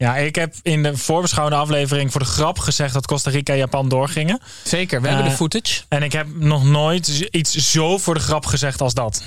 Ja, 0.00 0.16
ik 0.16 0.34
heb 0.34 0.54
in 0.62 0.82
de 0.82 0.96
voorbeschouwende 0.96 1.58
aflevering 1.60 2.10
voor 2.12 2.20
de 2.20 2.26
grap 2.26 2.58
gezegd 2.58 2.94
dat 2.94 3.06
Costa 3.06 3.30
Rica 3.30 3.52
en 3.52 3.58
Japan 3.58 3.88
doorgingen. 3.88 4.40
Zeker, 4.64 5.00
we 5.00 5.06
hebben 5.06 5.24
de 5.26 5.30
Eh, 5.30 5.36
footage. 5.36 5.82
En 5.88 6.02
ik 6.02 6.12
heb 6.12 6.26
nog 6.34 6.64
nooit 6.64 7.08
iets 7.30 7.54
zo 7.70 7.98
voor 7.98 8.14
de 8.14 8.20
grap 8.20 8.46
gezegd 8.46 8.80
als 8.80 8.94
dat. 8.94 9.22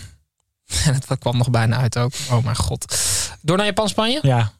En 0.86 0.94
het 0.94 1.08
kwam 1.20 1.38
nog 1.38 1.50
bijna 1.50 1.78
uit 1.78 1.98
ook. 1.98 2.12
Oh 2.32 2.44
mijn 2.44 2.56
god. 2.56 2.98
Door 3.42 3.58
naar 3.58 3.66
Japan-Spanje. 3.66 4.20
Ja, 4.22 4.52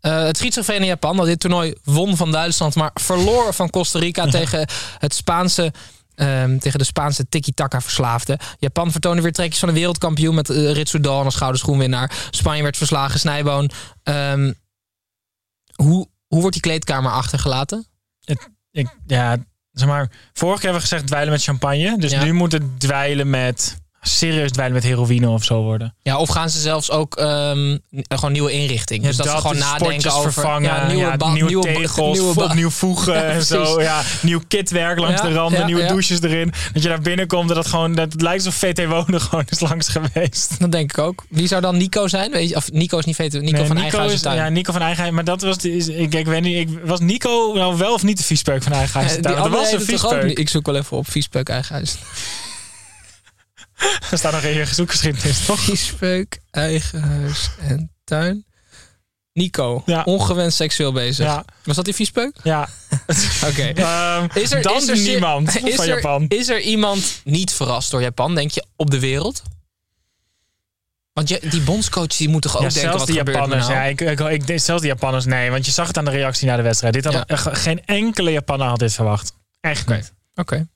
Eh, 0.00 0.22
het 0.24 0.36
schizofrene 0.36 0.86
Japan, 0.86 1.16
dat 1.16 1.26
dit 1.26 1.40
toernooi 1.40 1.74
won 1.84 2.16
van 2.16 2.32
Duitsland, 2.32 2.74
maar 2.74 2.90
verloor 2.94 3.54
van 3.54 3.70
Costa 3.70 3.98
Rica 3.98 4.26
tegen 4.38 4.68
het 4.98 5.14
Spaanse. 5.14 5.72
ehm, 6.14 6.58
tegen 6.58 6.78
de 6.78 6.84
Spaanse 6.84 7.28
tiki-taka 7.28 7.80
verslaafde. 7.80 8.38
Japan 8.58 8.90
vertoonde 8.90 9.22
weer 9.22 9.32
trekjes 9.32 9.58
van 9.58 9.68
de 9.68 9.74
wereldkampioen 9.74 10.34
met 10.34 10.48
uh, 10.50 10.72
Ritsudan 10.72 11.24
als 11.24 11.34
schouderschoenwinnaar. 11.34 12.12
Spanje 12.30 12.62
werd 12.62 12.76
verslagen, 12.76 13.20
Snijboon. 13.20 13.70
Ehm, 14.02 14.52
hoe, 15.82 16.08
hoe 16.26 16.40
wordt 16.40 16.52
die 16.52 16.62
kleedkamer 16.62 17.10
achtergelaten? 17.12 17.86
ik, 18.70 18.96
ja, 19.06 19.36
zeg 19.72 19.88
maar, 19.88 20.10
vorige 20.32 20.60
keer 20.60 20.70
hebben 20.70 20.72
we 20.82 20.88
gezegd 20.88 21.06
dweilen 21.06 21.32
met 21.32 21.42
champagne. 21.42 21.98
Dus 21.98 22.10
Ja. 22.10 22.24
nu 22.24 22.32
moet 22.32 22.52
het 22.52 22.80
dweilen 22.80 23.30
met 23.30 23.76
serieus 24.04 24.50
dweilen 24.50 24.76
met 24.76 24.84
heroïne 24.86 25.28
of 25.28 25.44
zo 25.44 25.62
worden. 25.62 25.94
Ja, 26.02 26.16
of 26.18 26.28
gaan 26.28 26.50
ze 26.50 26.60
zelfs 26.60 26.90
ook 26.90 27.16
ehm, 27.16 27.78
gewoon 28.08 28.32
nieuwe 28.32 28.52
inrichting. 28.52 29.02
Dus 29.02 29.16
dat, 29.16 29.26
ze 29.26 29.36
gewoon 29.36 29.58
nadenken 29.58 30.12
over 30.12 30.32
vervangen, 30.32 30.62
ja, 30.62 30.86
nieuwe, 30.86 31.02
ja, 31.18 31.32
nieuwe, 31.32 31.48
nieuwe 31.48 31.72
tegels, 31.72 32.18
nieuwe 32.18 32.44
opnieuw 32.44 32.70
voegen 32.70 33.24
en 33.32 33.44
zo. 33.44 33.80
Ja, 33.82 34.02
nieuw 34.22 34.40
kitwerk 34.48 34.98
langs 34.98 35.22
de 35.22 35.32
randen, 35.32 35.66
nieuwe 35.66 35.86
douches 35.86 36.20
erin. 36.22 36.52
Dat 36.72 36.82
je 36.82 36.88
daar 36.88 37.00
binnenkomt 37.00 37.48
en 37.48 37.54
dat 37.54 37.66
gewoon, 37.66 37.94
dat 37.94 38.12
het 38.12 38.22
lijkt 38.22 38.44
alsof 38.44 38.60
VT 38.60 38.86
Wonen 38.86 39.20
gewoon 39.30 39.44
is 39.48 39.60
langs 39.60 39.88
geweest. 39.88 40.60
Dat 40.60 40.72
denk 40.72 40.90
ik 40.90 40.98
ook. 40.98 41.24
Wie 41.28 41.46
zou 41.46 41.60
dan 41.60 41.76
Nico 41.76 42.08
zijn? 42.08 42.30
Weet 42.30 42.48
je, 42.48 42.56
of 42.56 42.72
Nico 42.72 42.98
is 42.98 43.04
niet 43.04 43.16
weten. 43.16 43.40
Nico 43.40 43.56
Nee, 43.56 43.66
van 43.66 43.76
Nico 43.76 43.86
is, 43.88 43.94
Eigenhuizen 43.94 44.34
ja, 44.34 44.48
Nico 44.48 44.72
van 44.72 44.80
Eigenhuis. 44.82 45.14
Maar 45.14 45.24
dat 45.24 45.42
was, 45.42 45.56
is- 45.56 45.88
ik, 45.88 46.14
ik 46.14 46.26
weet 46.26 46.42
niet, 46.42 46.68
ik, 46.68 46.78
was 46.84 47.00
Nico 47.00 47.52
nou 47.54 47.76
wel 47.76 47.92
of 47.92 48.02
niet 48.02 48.18
de 48.18 48.24
viespeuk 48.24 48.62
van 48.62 48.72
Eigenhuis? 48.72 49.18
dat 49.20 49.48
was 49.48 49.72
een 49.72 49.80
viespeuk. 49.82 50.38
Ik 50.38 50.48
zoek 50.48 50.66
wel 50.66 50.76
even 50.76 50.96
op 50.96 51.10
Viespeuk 51.10 51.48
Eigenhuis. 51.48 51.96
Er 54.10 54.18
staat 54.18 54.32
nog 54.32 54.42
in 54.42 54.54
je 54.54 54.64
zoekgeschiedenis, 54.64 55.44
toch? 55.46 55.60
Viespeuk 55.60 56.40
Eigenhuis 56.50 57.50
en 57.60 57.90
tuin. 58.04 58.44
Nico, 59.32 59.82
Ja. 59.86 60.02
ongewenst 60.02 60.56
seksueel 60.56 60.92
bezig. 60.92 61.26
Ja, 61.26 61.44
Was 61.64 61.76
dat 61.76 61.84
die 61.84 61.94
Viespeuk? 61.94 62.36
ja. 62.42 62.68
Oké. 63.48 63.62
Ehm, 63.74 64.28
Is 64.34 64.50
er, 64.52 64.62
dan 64.62 64.76
is 64.76 64.88
er, 64.88 64.96
niemand 64.98 65.48
is 65.64 65.74
van 65.74 65.84
er, 65.84 65.94
Japan. 65.94 66.24
Is 66.28 66.48
er 66.48 66.60
iemand 66.60 67.20
niet 67.24 67.52
verrast 67.52 67.90
door 67.90 68.00
Japan, 68.02 68.34
denk 68.34 68.50
je, 68.50 68.64
op 68.76 68.90
de 68.90 68.98
wereld? 68.98 69.42
Want 71.12 71.28
je, 71.28 71.40
die 71.50 71.60
bondscoach 71.60 72.06
die 72.06 72.28
moet 72.28 72.42
toch 72.42 72.56
ook 72.56 72.62
Ja, 72.62 72.68
denken, 72.68 72.82
zelfs 72.90 72.98
wat 72.98 73.06
die 73.06 73.18
er 73.20 73.30
Japanners. 73.32 73.66
nou? 73.68 73.74
Ja, 73.78 73.84
ik, 73.84 74.00
ik, 74.48 74.58
zelfs 74.60 74.82
die 74.82 74.90
Japanners, 74.90 75.24
nee. 75.24 75.50
Want 75.50 75.66
je 75.66 75.72
zag 75.72 75.86
het 75.86 75.98
aan 75.98 76.04
de 76.04 76.10
reactie 76.10 76.46
na 76.46 76.56
de 76.56 76.62
wedstrijd. 76.62 76.94
Dit 76.94 77.04
had 77.04 77.24
Ja. 77.26 77.36
geen 77.36 77.84
enkele 77.84 78.30
Japanner 78.30 78.66
had 78.66 78.78
dit 78.78 78.92
verwacht. 78.94 79.32
Echt 79.60 79.88
niet. 79.88 80.12
Oké. 80.34 80.68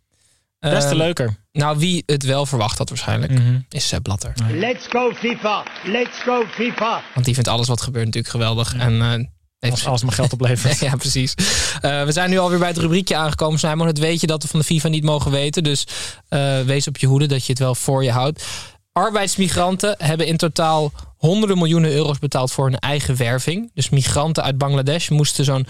Des 0.71 0.83
te 0.85 0.89
Ehm, 0.89 0.97
leuker. 0.97 1.37
Nou, 1.53 1.79
wie 1.79 2.03
het 2.07 2.23
wel 2.25 2.47
verwacht 2.47 2.79
had 2.79 2.89
waarschijnlijk, 2.89 3.33
Mhm. 3.33 3.59
is 3.69 3.89
Sepp 3.89 4.03
Blatter. 4.03 4.33
Let's 4.51 4.87
go 4.89 5.13
FIFA! 5.15 5.63
Let's 5.85 6.23
go 6.25 6.45
FIFA! 6.51 7.03
Want 7.15 7.27
die 7.27 7.35
vindt 7.35 7.49
alles 7.49 7.69
wat 7.69 7.81
gebeurt 7.81 8.05
natuurlijk 8.05 8.33
geweldig. 8.33 8.75
En, 8.75 9.01
eh, 9.01 9.25
heeft 9.59 9.87
Als, 9.87 10.03
me 10.05 10.11
geld 10.13 10.33
oplevert. 10.33 10.79
ja, 10.89 10.97
precies. 10.97 11.35
Eh, 11.81 12.05
we 12.05 12.13
zijn 12.13 12.31
nu 12.31 12.39
alweer 12.39 12.59
bij 12.59 12.69
het 12.69 12.77
rubriekje 12.79 13.17
aangekomen. 13.17 13.59
Simon, 13.59 13.87
het 13.87 13.99
weet 13.99 14.21
je 14.21 14.27
dat 14.27 14.43
we 14.43 14.49
van 14.49 14.59
de 14.61 14.67
FIFA 14.67 14.89
niet 14.89 15.05
mogen 15.05 15.31
weten. 15.31 15.63
Dus 15.65 15.87
eh, 16.29 16.61
wees 16.61 16.87
op 16.89 16.97
je 16.97 17.07
hoede 17.07 17.27
dat 17.27 17.45
je 17.45 17.51
het 17.53 17.59
wel 17.61 17.75
voor 17.75 18.05
je 18.05 18.11
houdt. 18.11 18.45
Arbeidsmigranten 18.93 19.95
hebben 19.99 20.27
in 20.27 20.37
totaal 20.37 20.93
honderden 21.17 21.59
miljoenen 21.59 21.91
euro's 21.93 22.19
betaald 22.19 22.53
voor 22.53 22.65
hun 22.65 22.79
eigen 22.79 23.17
werving. 23.17 23.71
Dus 23.75 23.89
migranten 23.89 24.43
uit 24.43 24.59
Bangladesh 24.59 25.09
moesten 25.09 25.45
zo'n 25.45 25.67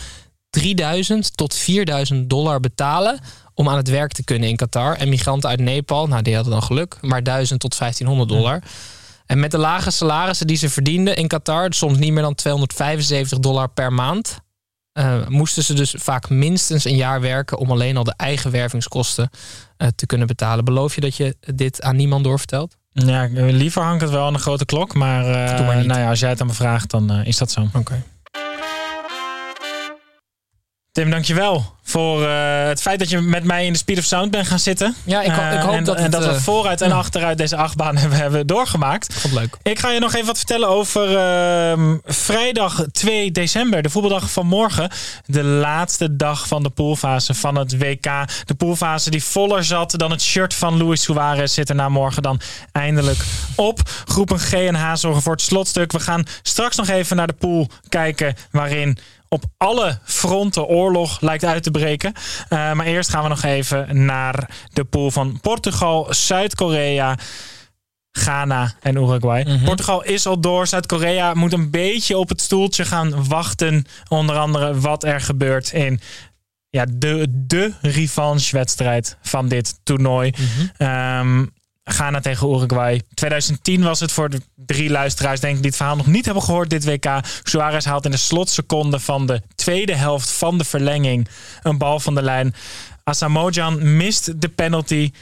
3000 0.60 1.36
tot 1.36 1.54
4000 1.54 2.30
dollar 2.30 2.60
betalen 2.60 3.18
om 3.54 3.68
aan 3.68 3.76
het 3.76 3.88
werk 3.88 4.12
te 4.12 4.24
kunnen 4.24 4.48
in 4.48 4.56
Qatar. 4.56 4.96
En 4.96 5.08
migranten 5.08 5.48
uit 5.48 5.60
Nepal, 5.60 6.06
nou 6.06 6.22
die 6.22 6.34
hadden 6.34 6.52
dan 6.52 6.62
geluk, 6.62 6.96
maar 7.00 7.22
1000 7.22 7.60
tot 7.60 7.78
1500 7.78 8.28
dollar. 8.28 8.62
En 9.26 9.38
met 9.38 9.50
de 9.50 9.58
lage 9.58 9.90
salarissen 9.90 10.46
die 10.46 10.56
ze 10.56 10.70
verdienden 10.70 11.16
in 11.16 11.28
Qatar, 11.28 11.72
soms 11.72 11.98
niet 11.98 12.12
meer 12.12 12.22
dan 12.22 12.34
275 12.34 13.38
dollar 13.38 13.68
per 13.68 13.92
maand, 13.92 14.38
eh, 14.92 15.26
moesten 15.28 15.64
ze 15.64 15.74
dus 15.74 15.94
vaak 15.98 16.30
minstens 16.30 16.84
een 16.84 16.96
jaar 16.96 17.20
werken 17.20 17.58
om 17.58 17.70
alleen 17.70 17.96
al 17.96 18.04
de 18.04 18.14
eigen 18.16 18.50
wervingskosten 18.50 19.30
eh, 19.76 19.88
te 19.96 20.06
kunnen 20.06 20.26
betalen. 20.26 20.64
Beloof 20.64 20.94
je 20.94 21.00
dat 21.00 21.16
je 21.16 21.36
dit 21.54 21.82
aan 21.82 21.96
niemand 21.96 22.24
doorvertelt? 22.24 22.76
Ja, 22.92 23.28
liever 23.32 23.82
hangt 23.82 24.00
het 24.00 24.10
wel 24.10 24.26
aan 24.26 24.34
een 24.34 24.40
grote 24.40 24.64
klok. 24.64 24.94
Maar 24.94 25.24
eh, 25.24 25.66
maar 25.66 25.86
nou 25.86 26.00
ja, 26.00 26.08
als 26.08 26.20
jij 26.20 26.30
het 26.30 26.40
aan 26.40 26.46
me 26.46 26.52
vraagt, 26.52 26.90
dan 26.90 27.10
is 27.10 27.36
dat 27.36 27.50
zo. 27.50 27.68
Oké. 27.74 28.02
Tim, 30.96 31.10
dankjewel 31.10 31.74
voor 31.82 32.26
eh, 32.26 32.64
het 32.66 32.80
feit 32.82 32.98
dat 32.98 33.10
je 33.10 33.20
met 33.20 33.44
mij 33.44 33.66
in 33.66 33.72
de 33.72 33.78
Speed 33.78 33.98
of 33.98 34.04
Sound 34.04 34.30
bent 34.30 34.46
gaan 34.46 34.58
zitten. 34.58 34.94
Ja, 35.04 35.22
ik, 35.22 35.30
ho- 35.30 35.42
ik 35.42 35.52
Eh, 35.52 35.64
hoop 35.64 35.74
en, 35.74 35.84
dat, 35.84 35.96
en 35.96 36.02
het, 36.02 36.12
dat 36.12 36.24
we 36.24 36.30
eh, 36.30 36.36
vooruit 36.40 36.80
en 36.80 36.88
ja. 36.88 36.94
achteruit 36.94 37.38
deze 37.38 37.56
achtbaan 37.56 37.96
hebben, 38.02 38.18
hebben 38.18 38.46
doorgemaakt. 38.46 39.14
vond 39.14 39.34
leuk. 39.34 39.56
Ik 39.62 39.78
ga 39.78 39.90
je 39.90 40.00
nog 40.00 40.14
even 40.14 40.26
wat 40.26 40.36
vertellen 40.36 40.68
over 40.68 41.16
ehm, 41.16 41.96
vrijdag 42.04 42.84
2 42.92 43.30
december, 43.32 43.82
de 43.82 43.90
voetbaldag 43.90 44.30
van 44.30 44.46
morgen. 44.46 44.90
De 45.26 45.42
laatste 45.42 46.16
dag 46.16 46.48
van 46.48 46.62
de 46.62 46.70
poolfase 46.70 47.34
van 47.34 47.54
het 47.56 47.78
WK. 47.78 48.02
De 48.44 48.54
poolfase 48.56 49.10
die 49.10 49.24
voller 49.24 49.64
zat 49.64 49.94
dan 49.98 50.10
het 50.10 50.22
shirt 50.22 50.54
van 50.54 50.82
Luis 50.84 51.02
Suarez 51.02 51.54
zit 51.54 51.68
er 51.68 51.74
na 51.74 51.88
morgen 51.88 52.22
dan 52.22 52.40
eindelijk 52.72 53.18
op. 53.54 53.80
Groepen 54.04 54.38
G 54.38 54.52
en 54.52 54.74
H 54.74 54.94
zorgen 54.94 55.22
voor 55.22 55.32
het 55.32 55.42
slotstuk. 55.42 55.92
We 55.92 56.00
gaan 56.00 56.24
straks 56.42 56.76
nog 56.76 56.88
even 56.88 57.16
naar 57.16 57.26
de 57.26 57.32
pool 57.32 57.68
kijken 57.88 58.34
waarin 58.50 58.98
op 59.28 59.44
alle 59.56 59.98
fronten 60.04 60.66
oorlog 60.66 61.20
lijkt 61.20 61.44
uit 61.44 61.62
te 61.62 61.70
breken. 61.70 62.12
Eh, 62.48 62.72
maar 62.72 62.86
eerst 62.86 63.10
gaan 63.10 63.22
we 63.22 63.28
nog 63.28 63.42
even 63.42 64.04
naar 64.04 64.50
de 64.72 64.84
pool 64.84 65.10
van 65.10 65.40
Portugal, 65.40 66.06
Zuid-Korea, 66.10 67.16
Ghana 68.12 68.74
en 68.80 68.96
Uruguay. 68.96 69.42
Mhm. 69.42 69.64
Portugal 69.64 70.04
is 70.04 70.26
al 70.26 70.40
door. 70.40 70.66
Zuid-Korea 70.66 71.34
moet 71.34 71.52
een 71.52 71.70
beetje 71.70 72.18
op 72.18 72.28
het 72.28 72.40
stoeltje 72.40 72.84
gaan 72.84 73.28
wachten. 73.28 73.84
Onder 74.08 74.36
andere 74.36 74.80
wat 74.80 75.04
er 75.04 75.20
gebeurt 75.20 75.72
in 75.72 76.00
ja, 76.70 76.86
de, 76.92 77.26
de 77.30 77.72
revanche-wedstrijd 77.80 79.16
van 79.22 79.48
dit 79.48 79.78
toernooi. 79.82 80.32
Ehm, 80.76 81.44
Ghana 81.90 82.20
tegen 82.20 82.48
Uruguay. 82.48 83.02
2010 83.14 83.82
was 83.82 84.00
het 84.00 84.12
voor 84.12 84.30
de 84.30 84.40
drie 84.54 84.90
luisteraars, 84.90 85.40
denk 85.40 85.54
ik, 85.54 85.60
die 85.60 85.70
het 85.70 85.76
verhaal 85.76 85.96
nog 85.96 86.06
niet 86.06 86.24
hebben 86.24 86.42
gehoord, 86.42 86.70
dit 86.70 86.84
WK. 86.84 87.20
Suarez 87.42 87.84
haalt 87.84 88.04
in 88.04 88.10
de 88.10 88.16
slotseconde 88.16 89.00
van 89.00 89.26
de 89.26 89.42
tweede 89.54 89.94
helft 89.94 90.30
van 90.30 90.58
de 90.58 90.64
verlenging 90.64 91.28
een 91.62 91.78
bal 91.78 92.00
van 92.00 92.14
de 92.14 92.22
lijn. 92.22 92.54
Asamoah 93.04 93.74
mist 93.74 94.40
de 94.40 94.48
penalty. 94.48 95.12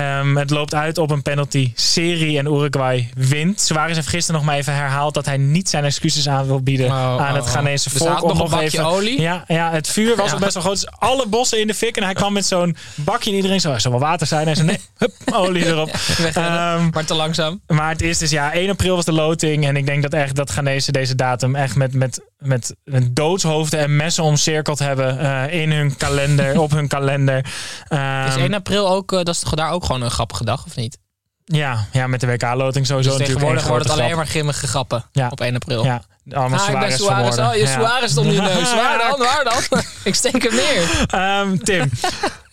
Ehm, 0.00 0.36
het 0.36 0.50
loopt 0.50 0.74
uit 0.74 0.98
op 0.98 1.10
een 1.10 1.22
penalty 1.22 1.72
serie 1.74 2.38
en 2.38 2.46
Uruguay 2.46 3.10
wint. 3.14 3.60
Suarez 3.60 3.94
heeft 3.94 4.08
gisteren 4.08 4.40
nog 4.40 4.50
maar 4.50 4.58
even 4.58 4.74
herhaald 4.74 5.14
dat 5.14 5.24
hij 5.26 5.36
niet 5.36 5.68
zijn 5.68 5.84
excuses 5.84 6.28
aan 6.28 6.46
wil 6.46 6.62
bieden 6.62 6.86
Oh, 6.86 6.92
aan 6.92 7.18
oh, 7.18 7.34
het 7.34 7.44
oh. 7.44 7.50
Ghanese 7.50 7.88
Dus 7.88 7.98
volk. 7.98 8.10
hij 8.10 8.20
had 8.20 8.30
om 8.30 8.36
nog 8.38 8.44
een 8.44 8.50
bakje 8.50 8.66
even, 8.66 8.84
olie? 8.84 9.20
Ja, 9.20 9.44
ja, 9.46 9.70
het 9.70 9.88
vuur 9.88 10.16
was 10.16 10.26
Ja. 10.26 10.32
al 10.32 10.38
best 10.38 10.54
wel 10.54 10.62
groot. 10.62 10.80
Dus 10.80 10.90
alle 10.98 11.26
bossen 11.26 11.60
in 11.60 11.66
de 11.66 11.74
fik 11.74 11.96
en 11.96 12.02
hij 12.02 12.12
kwam 12.14 12.32
met 12.32 12.46
zo'n 12.46 12.76
bakje 12.94 13.30
en 13.30 13.36
iedereen 13.36 13.60
zo, 13.60 13.72
er 13.72 13.80
zal 13.80 13.90
wel 13.90 14.00
water 14.00 14.26
zijn. 14.26 14.48
En 14.48 14.56
zei, 14.56 14.66
nee, 14.66 14.78
hup, 14.98 15.12
olie 15.32 15.66
erop. 15.66 15.90
Wegrennen, 16.18 16.58
Ehm, 16.60 16.88
maar 16.92 17.04
te 17.04 17.14
langzaam. 17.14 17.60
maar 17.66 17.88
het 17.88 18.02
is 18.02 18.18
dus 18.18 18.30
ja, 18.30 18.52
1 18.52 18.70
april 18.70 18.96
was 18.96 19.04
de 19.04 19.12
loting. 19.12 19.66
En 19.66 19.76
ik 19.76 19.86
denk 19.86 20.02
dat 20.02 20.12
echt 20.12 20.36
dat 20.36 20.50
Ghanese 20.50 20.92
deze 20.92 21.14
datum 21.14 21.54
echt 21.56 21.74
met, 21.76 21.94
met, 21.94 22.20
met, 22.38 22.74
met 22.84 23.16
doodshoofden 23.16 23.80
en 23.80 23.96
messen 23.96 24.24
omcirkeld 24.24 24.78
hebben 24.78 25.18
eh, 25.18 25.60
in 25.60 25.72
hun 25.72 25.96
kalender, 25.96 26.60
op 26.60 26.70
hun 26.70 26.88
kalender. 26.88 27.44
Ehm, 27.88 28.26
Is 28.28 28.36
1 28.36 28.54
april 28.54 28.88
ook, 28.90 29.12
eh, 29.12 29.18
dat 29.18 29.34
is 29.34 29.40
toch 29.40 29.54
daar 29.54 29.70
ook 29.70 29.84
gewoon 29.90 30.02
een 30.02 30.10
grappige 30.14 30.44
dag, 30.44 30.64
of 30.66 30.76
niet? 30.76 30.98
ja, 31.44 31.86
ja, 31.92 32.06
met 32.06 32.20
de 32.20 32.26
WK-loting 32.26 32.86
sowieso 32.86 32.94
Dus 32.96 33.04
natuurlijk 33.18 33.28
tegenwoordig 33.28 33.66
wordt 33.66 33.84
het 33.84 33.92
alleen 33.92 34.16
maar 34.16 34.26
grimmige 34.26 34.66
grappen 34.66 35.04
Ja. 35.12 35.28
op 35.28 35.40
1 35.40 35.54
april. 35.54 35.84
Ja, 35.84 36.02
allemaal 36.32 36.60
Ah, 36.60 36.68
ik 36.68 36.78
ben 36.78 36.92
Suarez. 36.92 37.38
Oh, 37.38 37.54
je. 37.54 37.66
Suarez 37.66 38.16
in 38.16 38.32
je 38.32 38.40
neus. 38.40 38.74
Waar 38.74 38.98
dan? 38.98 39.18
Waar 39.28 39.44
dan? 39.44 39.82
ik 40.04 40.14
steek 40.14 40.42
hem 40.42 40.54
neer. 40.54 41.04
Ehm, 41.06 41.56
Tim, 41.58 41.90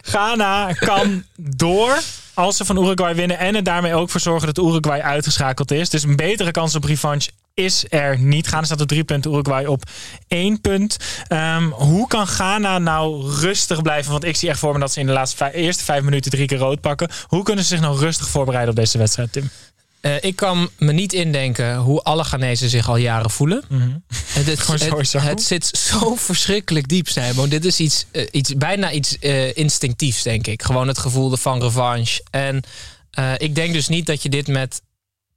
Ghana 0.01 0.73
kan 0.73 1.23
door 1.35 1.99
als 2.33 2.57
ze 2.57 2.65
van 2.65 2.77
Uruguay 2.83 3.15
winnen 3.15 3.37
en 3.37 3.55
er 3.55 3.63
daarmee 3.63 3.93
ook 3.95 4.09
voor 4.09 4.19
zorgen 4.19 4.53
dat 4.53 4.65
Uruguay 4.65 4.99
uitgeschakeld 5.01 5.71
is. 5.71 5.89
Dus 5.89 6.03
een 6.03 6.15
betere 6.15 6.51
kans 6.51 6.75
op 6.75 6.83
revanche 6.83 7.29
is 7.57 7.85
er 7.89 8.19
niet. 8.19 8.47
Ghana 8.47 8.63
staat 8.65 8.81
op 8.81 8.87
drie 8.87 9.03
punten, 9.03 9.31
Uruguay 9.31 9.65
op 9.65 9.83
één 10.27 10.61
punt. 10.61 10.97
Ehm, 11.27 11.63
hoe 11.69 12.07
kan 12.07 12.27
Ghana 12.27 12.77
nou 12.79 13.29
rustig 13.39 13.81
blijven? 13.81 14.11
Want 14.11 14.23
ik 14.23 14.35
zie 14.35 14.49
echt 14.49 14.59
voor 14.59 14.73
me 14.73 14.79
dat 14.79 14.93
ze 14.93 14.99
in 14.99 15.05
de 15.05 15.11
laatste 15.11 15.37
vijf- 15.37 15.53
eerste 15.53 15.83
vijf 15.83 16.03
minuten 16.03 16.31
drie 16.31 16.47
keer 16.47 16.57
rood 16.57 16.81
pakken. 16.81 17.09
Hoe 17.27 17.43
kunnen 17.43 17.63
ze 17.63 17.69
zich 17.69 17.79
nou 17.79 17.99
rustig 17.99 18.27
voorbereiden 18.29 18.69
op 18.73 18.79
deze 18.79 18.97
wedstrijd, 18.97 19.31
Tim? 19.31 19.49
Eh, 20.01 20.11
ik 20.23 20.35
kan 20.35 20.69
me 20.77 20.91
niet 20.91 21.13
indenken 21.13 21.75
hoe 21.77 22.01
alle 22.01 22.23
Ghanese 22.23 22.69
zich 22.69 22.89
al 22.89 22.97
jaren 22.97 23.29
voelen. 23.31 23.63
Het, 24.33 24.45
het, 24.45 24.59
het- 25.23 25.41
zit 25.43 25.65
zo 25.65 26.15
verschrikkelijk 26.29 26.87
diep, 26.87 27.07
Simon. 27.07 27.49
Dit 27.49 27.65
is 27.65 27.79
iets, 27.79 28.05
eh, 28.11 28.27
iets 28.31 28.55
bijna 28.55 28.91
iets 28.91 29.19
eh, 29.19 29.55
instinctiefs, 29.57 30.23
denk 30.23 30.47
ik. 30.47 30.63
Gewoon 30.63 30.87
het 30.87 30.97
gevoel 30.97 31.35
van 31.37 31.61
revanche. 31.61 32.23
En 32.31 32.61
ik 33.37 33.55
denk 33.55 33.73
dus 33.73 33.87
niet 33.87 34.05
dat 34.05 34.23
je 34.23 34.29
dit 34.29 34.47
met 34.47 34.81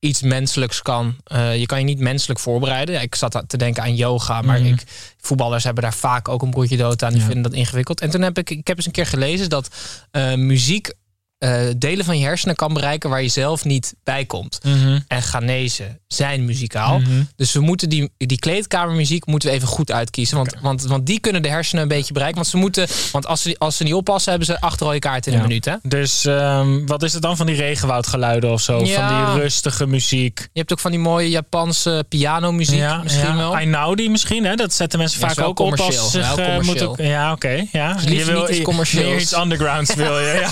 iets 0.01 0.23
menselijks 0.23 0.83
kan. 0.83 1.17
Eh, 1.25 1.59
je 1.59 1.67
kan 1.67 1.79
je 1.79 1.85
niet 1.85 1.99
menselijk 1.99 2.41
voorbereiden. 2.41 2.95
Ja, 2.95 3.01
Ik 3.01 3.15
zat 3.15 3.43
te 3.47 3.57
denken 3.57 3.83
aan 3.83 3.95
yoga, 3.95 4.43
maar 4.43 4.61
ik, 4.61 4.83
voetballers 5.21 5.65
hebben 5.65 5.83
daar 5.83 5.95
vaak 5.95 6.29
ook 6.29 6.43
een 6.43 6.51
broertje 6.51 6.77
dood 6.77 7.03
aan. 7.03 7.11
Die 7.13 7.21
Ja. 7.21 7.25
vinden 7.27 7.43
dat 7.43 7.53
ingewikkeld. 7.53 8.01
En 8.01 8.11
toen 8.11 8.23
heb 8.23 8.39
ik, 8.39 8.51
ik 8.51 8.67
heb 8.67 8.77
eens 8.77 8.87
een 8.87 8.93
keer 8.93 9.07
gelezen 9.07 9.49
dat 9.49 9.69
eh, 10.11 10.35
muziek 10.35 10.93
eh, 11.41 11.61
delen 11.77 12.05
van 12.05 12.19
je 12.19 12.25
hersenen 12.25 12.57
kan 12.57 12.73
bereiken 12.73 13.11
waar 13.11 13.23
je 13.23 13.29
zelf 13.29 13.65
niet 13.65 13.95
bij 14.05 14.25
komt. 14.25 14.61
En 15.09 15.23
Ghanese 15.23 15.99
zijn 16.09 16.45
muzikaal. 16.45 16.99
Mhm. 16.99 17.23
Dus 17.37 17.53
we 17.53 17.61
moeten 17.61 17.89
die, 17.89 18.11
die 18.17 18.39
kleedkamermuziek 18.39 19.27
moeten 19.27 19.49
we 19.49 19.55
even 19.55 19.69
goed 19.69 19.91
uitkiezen. 19.93 20.37
Want, 20.37 20.55
want, 20.61 20.83
want 20.83 21.07
die 21.07 21.21
kunnen 21.21 21.43
de 21.43 21.49
hersenen 21.49 21.83
een 21.83 21.89
beetje 21.89 22.13
bereiken. 22.13 22.39
Want 22.39 22.51
ze 22.51 22.57
moeten, 22.57 22.87
want 23.13 23.27
als 23.27 23.43
ze, 23.43 23.57
als 23.59 23.77
ze 23.77 23.83
niet 23.83 23.95
oppassen, 23.95 24.31
hebben 24.31 24.49
ze 24.49 24.61
acht 24.61 24.81
rode 24.81 24.99
kaarten 24.99 25.33
in 25.33 25.37
Ja. 25.39 25.43
een 25.43 25.49
minuut. 25.49 25.65
Hè? 25.65 25.75
Dus 25.83 26.25
ehm, 26.25 26.87
wat 26.87 27.03
is 27.03 27.13
het 27.13 27.23
dan 27.23 27.37
van 27.37 27.47
die 27.47 27.57
regenwoudgeluiden 27.57 28.53
of 28.53 28.61
zo? 28.61 28.85
Ja. 28.85 29.09
Van 29.09 29.33
die 29.35 29.43
rustige 29.43 29.87
muziek? 29.87 30.39
Je 30.53 30.59
hebt 30.59 30.73
ook 30.73 30.81
van 30.81 30.91
die 30.91 31.01
mooie 31.01 31.29
Japanse 31.29 32.05
pianomuziek 32.09 33.03
misschien 33.03 33.37
wel. 33.37 33.55
Ainaudi 33.57 34.09
misschien, 34.11 34.45
hè? 34.45 34.55
Dat 34.55 34.73
zetten 34.75 34.99
mensen 34.99 35.21
Ja, 35.21 35.29
vaak 35.35 35.45
ook 35.47 35.59
op 35.59 35.71
als 35.71 35.77
commercieel, 35.81 36.05
ze 36.11 36.19
zich 36.23 36.37
eh, 36.37 36.45
commercieel. 36.57 36.89
moeten... 36.89 37.07
Ja, 37.07 37.33
oké. 37.33 37.67
ja. 37.73 37.93
Dus 37.93 38.05
liefst 38.05 38.33
niet 38.33 38.49
iets 38.49 38.63
commercieels. 38.63 39.23
iets 39.23 39.33
undergrounds 39.37 39.95
wil 39.95 40.19
je, 40.19 40.39
ja. 40.45 40.51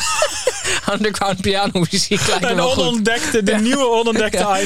Underground 0.95 1.41
piano 1.41 1.81
muziek 1.91 2.27
lijkt 2.27 2.61
onontdekte, 2.61 3.43
de 3.43 3.55
nieuwe 3.55 3.89
onontdekte 3.91 4.37
Ja. 4.49 4.57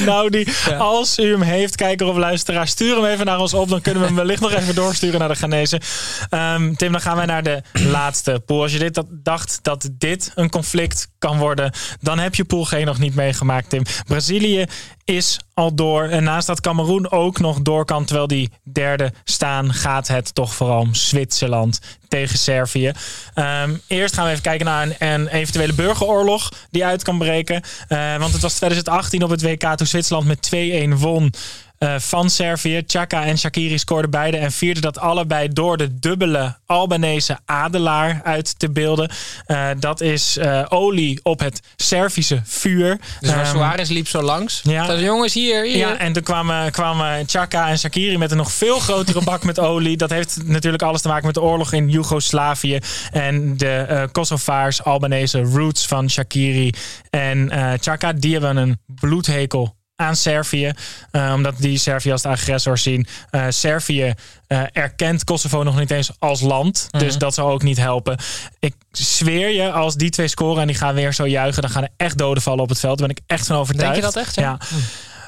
Ja. 0.65 0.77
Als 0.77 1.19
u 1.19 1.31
hem 1.31 1.41
heeft, 1.41 1.75
kijker 1.75 2.07
of 2.07 2.17
luisteraar, 2.17 2.67
stuur 2.67 2.95
hem 2.95 3.05
even 3.05 3.25
naar 3.25 3.39
ons 3.39 3.53
op. 3.53 3.69
Dan 3.69 3.81
kunnen 3.81 4.01
we 4.01 4.07
hem 4.07 4.15
wellicht 4.15 4.41
nog 4.41 4.51
even 4.51 4.75
doorsturen 4.75 5.19
naar 5.19 5.27
de 5.27 5.35
Ghanese. 5.35 5.81
Ehm, 6.29 6.73
Tim, 6.73 6.91
dan 6.91 7.01
gaan 7.01 7.15
wij 7.15 7.25
naar 7.25 7.43
de 7.43 7.61
laatste 7.73 8.41
pool. 8.45 8.61
Als 8.61 8.71
je 8.71 8.79
dit 8.79 8.93
dat, 8.93 9.05
dacht 9.09 9.59
dat 9.61 9.89
dit 9.97 10.31
een 10.35 10.49
conflict 10.49 11.07
kan 11.23 11.37
worden, 11.37 11.71
dan 12.01 12.19
heb 12.19 12.35
je 12.35 12.43
pool 12.43 12.63
G 12.63 12.83
nog 12.83 12.99
niet 12.99 13.15
meegemaakt, 13.15 13.69
Tim. 13.69 13.83
Brazilië 14.07 14.65
is 15.05 15.39
al 15.53 15.75
door. 15.75 16.03
En 16.03 16.23
naast 16.23 16.47
dat 16.47 16.61
Cameroen 16.61 17.11
ook 17.11 17.39
nog 17.39 17.61
door 17.61 17.85
kan, 17.85 18.05
terwijl 18.05 18.27
die 18.27 18.51
derde 18.63 19.13
staan, 19.23 19.73
gaat 19.73 20.07
het 20.07 20.35
toch 20.35 20.53
vooral 20.53 20.79
om 20.79 20.93
Zwitserland 20.93 21.79
tegen 22.07 22.37
Servië. 22.37 22.91
Ehm, 23.33 23.73
eerst 23.87 24.13
gaan 24.13 24.25
we 24.25 24.31
even 24.31 24.43
kijken 24.43 24.65
naar 24.65 24.95
een, 24.99 25.27
eventuele 25.27 25.73
burgeroorlog 25.73 26.51
die 26.71 26.85
uit 26.85 27.03
kan 27.03 27.17
breken. 27.17 27.61
Eh, 27.87 28.17
want 28.17 28.33
het 28.33 28.41
was 28.41 28.55
2018 28.55 29.23
op 29.23 29.29
het 29.29 29.41
WK 29.41 29.75
toen 29.75 29.87
Zwitserland 29.87 30.27
met 30.27 30.41
2-1 30.41 30.97
won. 30.97 31.33
Eh, 31.83 31.95
van 31.99 32.29
Servië. 32.29 32.83
Chaka 32.87 33.25
en 33.25 33.37
Shakiri 33.37 33.77
scoorden 33.77 34.09
beide 34.11 34.37
en 34.37 34.51
vierden 34.51 34.81
dat 34.81 34.99
allebei 34.99 35.47
door 35.53 35.77
de 35.77 35.99
dubbele 35.99 36.57
Albanese 36.65 37.37
adelaar 37.45 38.21
uit 38.23 38.59
te 38.59 38.69
beelden. 38.69 39.09
Eh, 39.45 39.67
dat 39.79 40.01
is 40.01 40.37
eh, 40.37 40.65
olie 40.69 41.19
op 41.23 41.39
het 41.39 41.61
Servische 41.75 42.41
vuur. 42.43 42.99
Dus 43.19 43.29
waar 43.29 43.39
Ehm, 43.39 43.55
Suarez 43.55 43.89
liep 43.89 44.07
zo 44.07 44.21
langs. 44.21 44.61
ja. 44.63 44.85
Zei, 44.85 45.03
jongens, 45.03 45.33
hier, 45.33 45.63
hier. 45.63 45.77
ja, 45.77 45.97
en 45.97 46.13
toen 46.13 46.23
kwamen, 46.23 46.71
kwamen 46.71 47.23
Chaka 47.27 47.69
en 47.69 47.77
Shakiri 47.79 48.17
met 48.17 48.31
een 48.31 48.37
nog 48.37 48.51
veel 48.51 48.79
grotere 48.79 49.23
bak 49.23 49.43
met 49.43 49.59
olie. 49.59 49.97
Dat 49.97 50.09
heeft 50.09 50.39
natuurlijk 50.45 50.83
alles 50.83 51.01
te 51.01 51.07
maken 51.07 51.25
met 51.25 51.35
de 51.35 51.41
oorlog 51.41 51.73
in 51.73 51.89
Joegoslavië. 51.89 52.79
En 53.11 53.57
de 53.57 54.07
Kosovaars, 54.11 54.83
Albanese 54.83 55.41
roots 55.41 55.87
van 55.87 56.09
Shakiri 56.09 56.73
en 57.09 57.51
Chaka. 57.79 58.13
Die 58.13 58.31
hebben 58.31 58.57
een 58.57 58.77
bloedhekel 58.87 59.75
aan 60.03 60.15
Servië. 60.15 60.71
eh, 61.11 61.31
omdat 61.35 61.53
die 61.57 61.77
Servië 61.77 62.11
als 62.11 62.21
de 62.21 62.27
agressor 62.27 62.77
zien. 62.77 63.07
Eh, 63.29 63.45
Servië 63.49 64.13
eh, 64.47 64.61
erkent 64.71 65.23
Kosovo 65.23 65.63
nog 65.63 65.79
niet 65.79 65.91
eens 65.91 66.11
als 66.19 66.41
land. 66.41 66.87
Dus 66.91 67.17
dat 67.17 67.33
zou 67.33 67.51
ook 67.51 67.63
niet 67.63 67.77
helpen. 67.77 68.17
Ik 68.59 68.75
zweer 68.91 69.49
je, 69.49 69.71
als 69.71 69.95
die 69.95 70.09
twee 70.09 70.27
scoren 70.27 70.61
en 70.61 70.67
die 70.67 70.75
gaan 70.75 70.95
weer 70.95 71.13
zo 71.13 71.27
juichen... 71.27 71.61
dan 71.61 71.71
gaan 71.71 71.83
er 71.83 71.89
echt 71.97 72.17
doden 72.17 72.43
vallen 72.43 72.63
op 72.63 72.69
het 72.69 72.79
veld. 72.79 72.97
Daar 72.97 73.07
ben 73.07 73.15
ik 73.17 73.23
echt 73.27 73.47
van 73.47 73.55
overtuigd. 73.57 73.93
Denk 73.93 74.05
je 74.05 74.11
dat 74.13 74.23
echt, 74.23 74.35
ja? 74.35 74.41
Ja. 74.41 74.77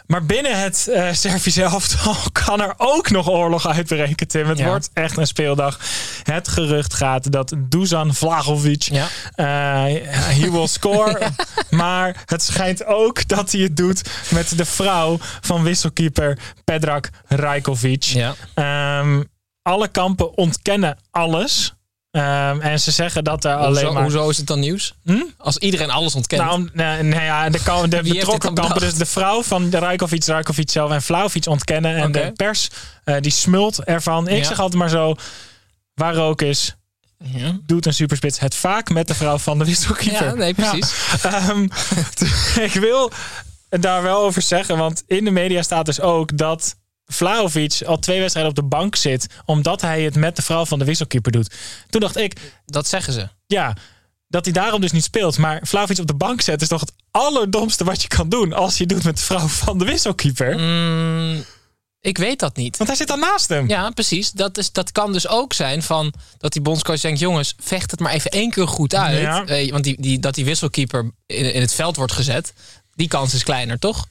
Maar 0.07 0.25
binnen 0.25 0.61
het 0.61 0.87
eh 0.87 1.11
Servische 1.11 1.63
elftal 1.63 2.15
kan 2.45 2.61
er 2.61 2.73
ook 2.77 3.09
nog 3.09 3.29
oorlog 3.29 3.67
uitbreken, 3.67 4.27
Tim. 4.27 4.47
Het 4.49 4.57
Ja. 4.57 4.65
wordt 4.67 4.89
echt 4.93 5.17
een 5.17 5.27
speeldag. 5.27 5.79
Het 6.23 6.47
gerucht 6.47 6.93
gaat 6.93 7.31
dat 7.31 7.53
Dusan 7.57 8.13
Vlahovic 8.13 8.81
Ja. 8.83 9.07
eh, 9.35 10.07
he 10.11 10.51
will 10.51 10.67
score. 10.67 11.19
Maar 11.69 12.23
het 12.25 12.43
schijnt 12.43 12.85
ook 12.85 13.27
dat 13.27 13.51
hij 13.51 13.61
het 13.61 13.77
doet 13.77 14.01
met 14.29 14.57
de 14.57 14.65
vrouw 14.65 15.17
van 15.41 15.63
wisselkeeper 15.63 16.39
Pedrak 16.63 17.09
Rajkovic. 17.27 18.03
Ja. 18.03 18.33
Ehm, 18.53 19.23
alle 19.61 19.87
kampen 19.87 20.37
ontkennen 20.37 20.97
alles. 21.11 21.74
Ehm, 22.15 22.59
en 22.59 22.79
ze 22.79 22.91
zeggen 22.91 23.23
dat 23.23 23.43
er 23.45 23.55
alleen 23.55 23.67
Hoezo, 23.73 23.93
maar... 23.93 24.03
hoezo 24.03 24.29
is 24.29 24.37
het 24.37 24.47
dan 24.47 24.59
nieuws? 24.59 24.93
Hm? 25.03 25.21
Als 25.37 25.57
iedereen 25.57 25.89
alles 25.91 26.15
ontkent. 26.15 26.41
Nou, 26.41 26.69
nee, 26.73 27.03
nee, 27.03 27.23
ja, 27.23 27.49
de, 27.49 27.87
de 27.87 28.01
betrokken 28.13 28.53
kampen, 28.53 28.79
dus 28.79 28.93
de 28.93 29.05
vrouw 29.05 29.43
van 29.43 29.69
de 29.69 29.79
Rajkovic, 29.79 30.25
Rajkovic 30.25 30.69
zelf 30.71 30.91
en 30.91 31.01
Vlaovic 31.01 31.47
ontkennen. 31.47 31.95
En 31.95 32.11
de 32.11 32.31
pers, 32.35 32.69
eh, 33.03 33.15
die 33.19 33.31
smult 33.31 33.83
ervan. 33.83 34.27
Ik 34.27 34.37
Ja. 34.37 34.43
zeg 34.43 34.59
altijd 34.59 34.79
maar 34.79 34.89
zo, 34.89 35.15
waar 35.93 36.13
rook 36.15 36.41
is, 36.41 36.75
ja. 37.23 37.57
doet 37.65 37.85
een 37.85 37.93
superspits 37.93 38.39
het 38.39 38.55
vaak 38.55 38.89
met 38.89 39.07
de 39.07 39.15
vrouw 39.15 39.37
van 39.37 39.59
de 39.59 39.65
wisselkeeper. 39.65 40.25
ja, 40.25 40.33
nee, 40.33 40.53
precies. 40.53 40.93
Ehm, 41.21 41.63
ik 42.69 42.73
wil 42.73 43.11
daar 43.69 44.01
wel 44.01 44.17
over 44.23 44.41
zeggen, 44.41 44.77
want 44.77 45.03
in 45.07 45.23
de 45.23 45.31
media 45.31 45.61
staat 45.61 45.85
dus 45.85 46.01
ook 46.01 46.37
dat 46.37 46.75
Vlaovic 47.05 47.81
al 47.85 47.99
twee 47.99 48.19
wedstrijden 48.19 48.51
op 48.51 48.57
de 48.57 48.67
bank 48.77 48.95
zit, 48.95 49.27
omdat 49.45 49.81
hij 49.81 50.01
het 50.01 50.15
met 50.15 50.35
de 50.35 50.41
vrouw 50.41 50.65
van 50.65 50.79
de 50.79 50.85
wisselkeeper 50.85 51.31
doet. 51.31 51.53
Toen 51.89 52.01
dacht 52.01 52.17
ik, 52.17 52.33
Dat 52.65 52.87
zeggen 52.87 53.13
ze. 53.13 53.27
ja, 53.47 53.75
dat 54.27 54.45
hij 54.45 54.53
daarom 54.53 54.81
dus 54.81 54.91
niet 54.91 55.03
speelt. 55.03 55.37
Maar 55.37 55.59
Vlaovic 55.63 55.99
op 55.99 56.07
de 56.07 56.13
bank 56.15 56.41
zetten 56.41 56.61
is 56.63 56.67
toch 56.67 56.79
het 56.79 56.93
allerdomste 57.11 57.83
wat 57.83 58.01
je 58.01 58.07
kan 58.07 58.29
doen 58.29 58.53
als 58.53 58.77
je 58.77 58.85
doet 58.85 59.03
met 59.03 59.17
de 59.17 59.23
vrouw 59.23 59.47
van 59.47 59.77
de 59.77 59.85
wisselkeeper. 59.85 60.59
Mm, 60.59 61.43
ik 62.01 62.17
weet 62.17 62.39
dat 62.39 62.55
niet. 62.55 62.77
Want 62.77 62.89
hij 62.89 62.97
zit 62.97 63.07
dan 63.07 63.19
naast 63.19 63.49
hem. 63.49 63.67
Ja, 63.69 63.89
precies. 63.89 64.31
Dat, 64.31 64.57
is, 64.57 64.71
dat 64.71 64.91
kan 64.91 65.13
dus 65.13 65.27
ook 65.27 65.53
zijn 65.53 65.83
van 65.83 66.13
dat 66.37 66.53
die 66.53 66.61
bondscoach 66.61 67.01
denkt: 67.01 67.19
jongens, 67.19 67.53
vecht 67.59 67.91
het 67.91 67.99
maar 67.99 68.11
even 68.11 68.31
één 68.31 68.49
keer 68.49 68.67
goed 68.67 68.95
uit. 68.95 69.21
Ja. 69.21 69.45
Eh, 69.45 69.71
want 69.71 69.83
die, 69.83 70.01
die, 70.01 70.19
dat 70.19 70.35
die 70.35 70.45
wisselkeeper 70.45 71.11
in, 71.25 71.53
in 71.53 71.61
het 71.61 71.73
veld 71.73 71.95
wordt 71.95 72.11
gezet, 72.13 72.53
die 72.95 73.07
kans 73.07 73.33
is 73.33 73.43
kleiner, 73.43 73.79
toch? 73.79 74.07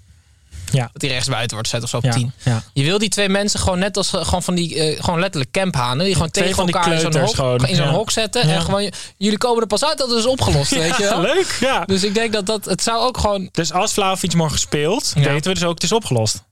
Ja. 0.72 0.88
Dat 0.92 1.02
hij 1.02 1.10
rechtsbuiten 1.10 1.52
wordt 1.52 1.68
gezet 1.68 1.84
of 1.84 1.90
zo 1.90 1.96
op 1.96 2.04
Ja, 2.04 2.10
10. 2.10 2.32
ja. 2.44 2.62
Je 2.72 2.84
wil 2.84 2.98
die 2.98 3.08
twee 3.08 3.28
mensen 3.28 3.60
gewoon 3.60 3.78
net 3.78 3.96
als 3.96 4.10
gewoon 4.10 4.42
van 4.42 4.54
die 4.54 4.80
eh, 4.80 5.04
gewoon 5.04 5.20
letterlijk 5.20 5.52
camphanen, 5.52 6.04
die 6.04 6.14
gewoon 6.14 6.30
Twee 6.30 6.44
tegen 6.44 6.58
van 6.58 6.66
die 6.66 6.74
elkaar 6.74 6.92
in 6.92 7.00
zo'n 7.00 7.04
hok, 7.06 7.12
kleuters 7.12 7.38
gewoon, 7.38 7.68
in 7.68 7.76
zo'n 7.76 7.86
ja. 7.86 7.92
hok 7.92 8.10
zetten 8.10 8.42
en 8.42 8.60
gewoon 8.60 8.92
jullie 9.16 9.38
komen 9.38 9.60
er 9.60 9.66
pas 9.68 9.84
uit 9.84 9.98
dat 9.98 10.08
het 10.08 10.18
is 10.18 10.26
opgelost, 10.26 10.70
weet 10.84 10.96
je 10.96 11.02
wel? 11.02 11.20
leuk. 11.20 11.56
Ja. 11.60 11.84
Dus 11.84 12.04
ik 12.04 12.14
denk 12.14 12.32
dat 12.32 12.46
dat 12.46 12.64
het 12.64 12.82
zou 12.82 12.98
ook 13.06 13.18
gewoon 13.18 13.48
Dus 13.52 13.72
als 13.72 13.92
Vlaovic 13.92 14.34
morgen 14.34 14.58
speelt, 14.58 15.12
weten 15.14 15.42
we 15.50 15.54
dus 15.54 15.64
ook 15.64 15.74
het 15.74 15.82
is 15.82 15.92
opgelost. 15.92 16.42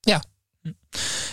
Ja. 0.00 0.22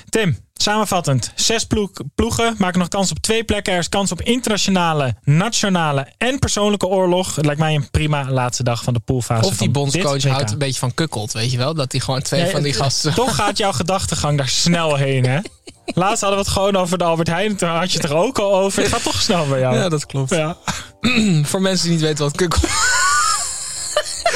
Tim, 0.09 0.37
samenvattend. 0.63 1.31
Zes 1.35 1.65
ploeg, 1.65 1.89
ploegen 2.15 2.55
maken 2.57 2.79
nog 2.79 2.87
kans 2.87 3.11
op 3.11 3.19
twee 3.19 3.43
plekken. 3.43 3.73
Er 3.73 3.79
is 3.79 3.89
kans 3.89 4.11
op 4.11 4.21
internationale, 4.21 5.15
nationale 5.23 6.07
en 6.17 6.39
persoonlijke 6.39 6.87
oorlog. 6.87 7.35
Het 7.35 7.45
lijkt 7.45 7.59
mij 7.59 7.75
een 7.75 7.89
prima 7.89 8.29
laatste 8.29 8.63
dag 8.63 8.83
van 8.83 8.93
de 8.93 8.99
poolfase. 8.99 9.45
of 9.45 9.57
die 9.57 9.69
bondscoach 9.69 10.23
houdt 10.23 10.51
een 10.51 10.57
beetje 10.57 10.79
van 10.79 10.93
kukkelt, 10.93 11.31
weet 11.31 11.51
je 11.51 11.57
wel? 11.57 11.73
Dat 11.73 11.91
hij 11.91 12.01
gewoon 12.01 12.21
twee 12.21 12.51
van 12.51 12.61
die 12.61 12.73
gasten 12.73 13.13
Toch 13.13 13.35
gaat 13.35 13.57
jouw 13.57 13.71
gedachtegang 13.71 14.37
daar 14.37 14.47
snel 14.47 14.95
heen, 14.95 15.25
hè? 15.25 15.39
Laatst 15.85 16.21
hadden 16.21 16.39
we 16.39 16.45
het 16.45 16.53
gewoon 16.53 16.75
over 16.75 16.97
de 16.97 17.03
Albert 17.03 17.27
Heijn. 17.27 17.55
Toen 17.55 17.69
had 17.69 17.91
je 17.91 17.99
het 17.99 18.09
er 18.09 18.15
ook 18.15 18.39
al 18.39 18.55
over. 18.55 18.81
Het 18.81 18.91
gaat 18.91 19.03
toch 19.03 19.21
snel 19.21 19.47
bij 19.47 19.59
jou. 19.59 19.75
Ja, 19.75 19.89
dat 19.89 20.05
klopt. 20.05 20.29
Ja. 20.29 20.57
Voor 21.43 21.61
mensen 21.61 21.87
die 21.87 21.97
niet 21.97 22.05
weten 22.05 22.23
wat 22.23 22.35
kukkelt 22.35 22.61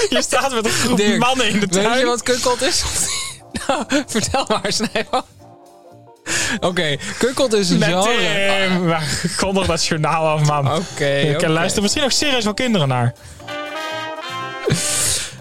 Je 0.10 0.22
staat 0.22 0.54
met 0.54 0.66
een 0.66 0.72
groep 0.72 0.98
Dirk, 0.98 1.20
mannen 1.20 1.50
in 1.50 1.60
de 1.60 1.68
tuin. 1.68 1.90
Weet 1.90 2.00
je 2.00 2.06
wat 2.06 2.24
kukkelt 2.24 2.62
is? 2.62 2.84
nou, 3.68 3.86
vertel 4.08 4.46
maar, 4.48 4.74
Snijbo. 4.74 5.22
Oké, 6.60 6.96
kukkelt 7.18 7.54
is 7.54 7.70
een 7.70 7.80
Met 7.80 7.90
genre. 7.90 8.98
Kom 9.38 9.54
nog 9.54 9.66
dat 9.66 9.86
journaal 9.86 10.28
af, 10.28 10.46
man. 10.46 10.76
Oké, 10.76 11.06
Ik 11.06 11.48
luister 11.48 11.82
misschien 11.82 12.04
ook 12.04 12.12
serieus 12.12 12.44
wel 12.44 12.54
kinderen 12.54 12.88
naar. 12.88 13.14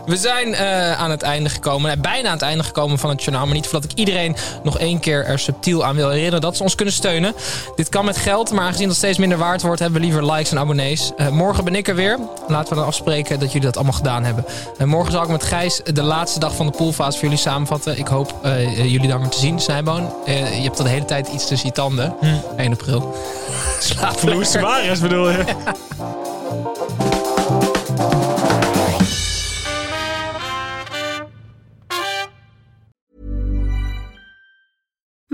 We 0.07 0.17
zijn 0.17 0.55
eh, 0.55 1.01
aan 1.01 1.11
het 1.11 1.23
einde 1.23 1.49
gekomen, 1.49 1.91
eh, 1.91 2.01
bijna 2.01 2.29
aan 2.29 2.35
het 2.35 2.43
einde 2.43 2.65
gekomen 2.65 2.99
van 2.99 3.11
het 3.11 3.23
journaal. 3.23 3.45
Maar 3.45 3.55
niet 3.55 3.67
voordat 3.67 3.91
ik 3.91 3.99
iedereen 3.99 4.37
nog 4.63 4.79
één 4.79 5.01
keer 5.01 5.25
er 5.25 5.39
subtiel 5.39 5.85
aan 5.85 5.95
wil 5.95 6.09
herinneren 6.09 6.41
dat 6.41 6.57
ze 6.57 6.63
ons 6.63 6.75
kunnen 6.75 6.95
steunen. 6.95 7.35
Dit 7.77 7.89
kan 7.89 8.05
met 8.05 8.17
geld, 8.17 8.51
maar 8.51 8.65
aangezien 8.65 8.89
dat 8.89 8.97
steeds 8.97 9.19
minder 9.19 9.39
waard 9.39 9.63
wordt, 9.63 9.81
hebben 9.81 10.01
we 10.01 10.07
liever 10.07 10.33
likes 10.33 10.51
en 10.51 10.59
abonnees. 10.59 11.13
Eh, 11.17 11.29
morgen 11.29 11.65
ben 11.65 11.75
ik 11.75 11.89
er 11.89 11.95
weer. 11.95 12.19
Laten 12.49 12.69
we 12.69 12.75
dan 12.75 12.85
afspreken 12.87 13.39
dat 13.39 13.49
jullie 13.53 13.67
dat 13.67 13.77
allemaal 13.77 13.95
gedaan 13.95 14.25
hebben. 14.25 14.45
En 14.79 14.89
morgen 14.89 15.13
zal 15.13 15.23
ik 15.23 15.29
met 15.29 15.45
Gijs 15.45 15.81
de 15.85 16.03
laatste 16.03 16.39
dag 16.39 16.55
van 16.55 16.67
de 16.67 16.73
poolfase 16.73 17.19
voor 17.19 17.29
jullie 17.29 17.43
samenvatten. 17.43 17.99
Ik 17.99 18.07
hoop 18.07 18.35
jullie 18.77 19.09
daar 19.09 19.21
maar 19.21 19.29
te 19.29 19.39
zien, 19.39 19.61
Snijboon. 19.61 20.13
Je 20.27 20.33
hebt 20.33 20.79
al 20.79 20.85
de 20.85 20.91
hele 20.91 21.05
tijd 21.05 21.29
iets 21.29 21.47
tussen 21.47 21.69
je 21.69 21.75
tanden. 21.75 22.15
1 22.57 22.73
april. 22.73 23.17
Slaap 23.81 24.23
Luis. 24.23 24.51
Suarez 24.51 25.01
bedoel 25.01 25.31
je? 25.31 25.45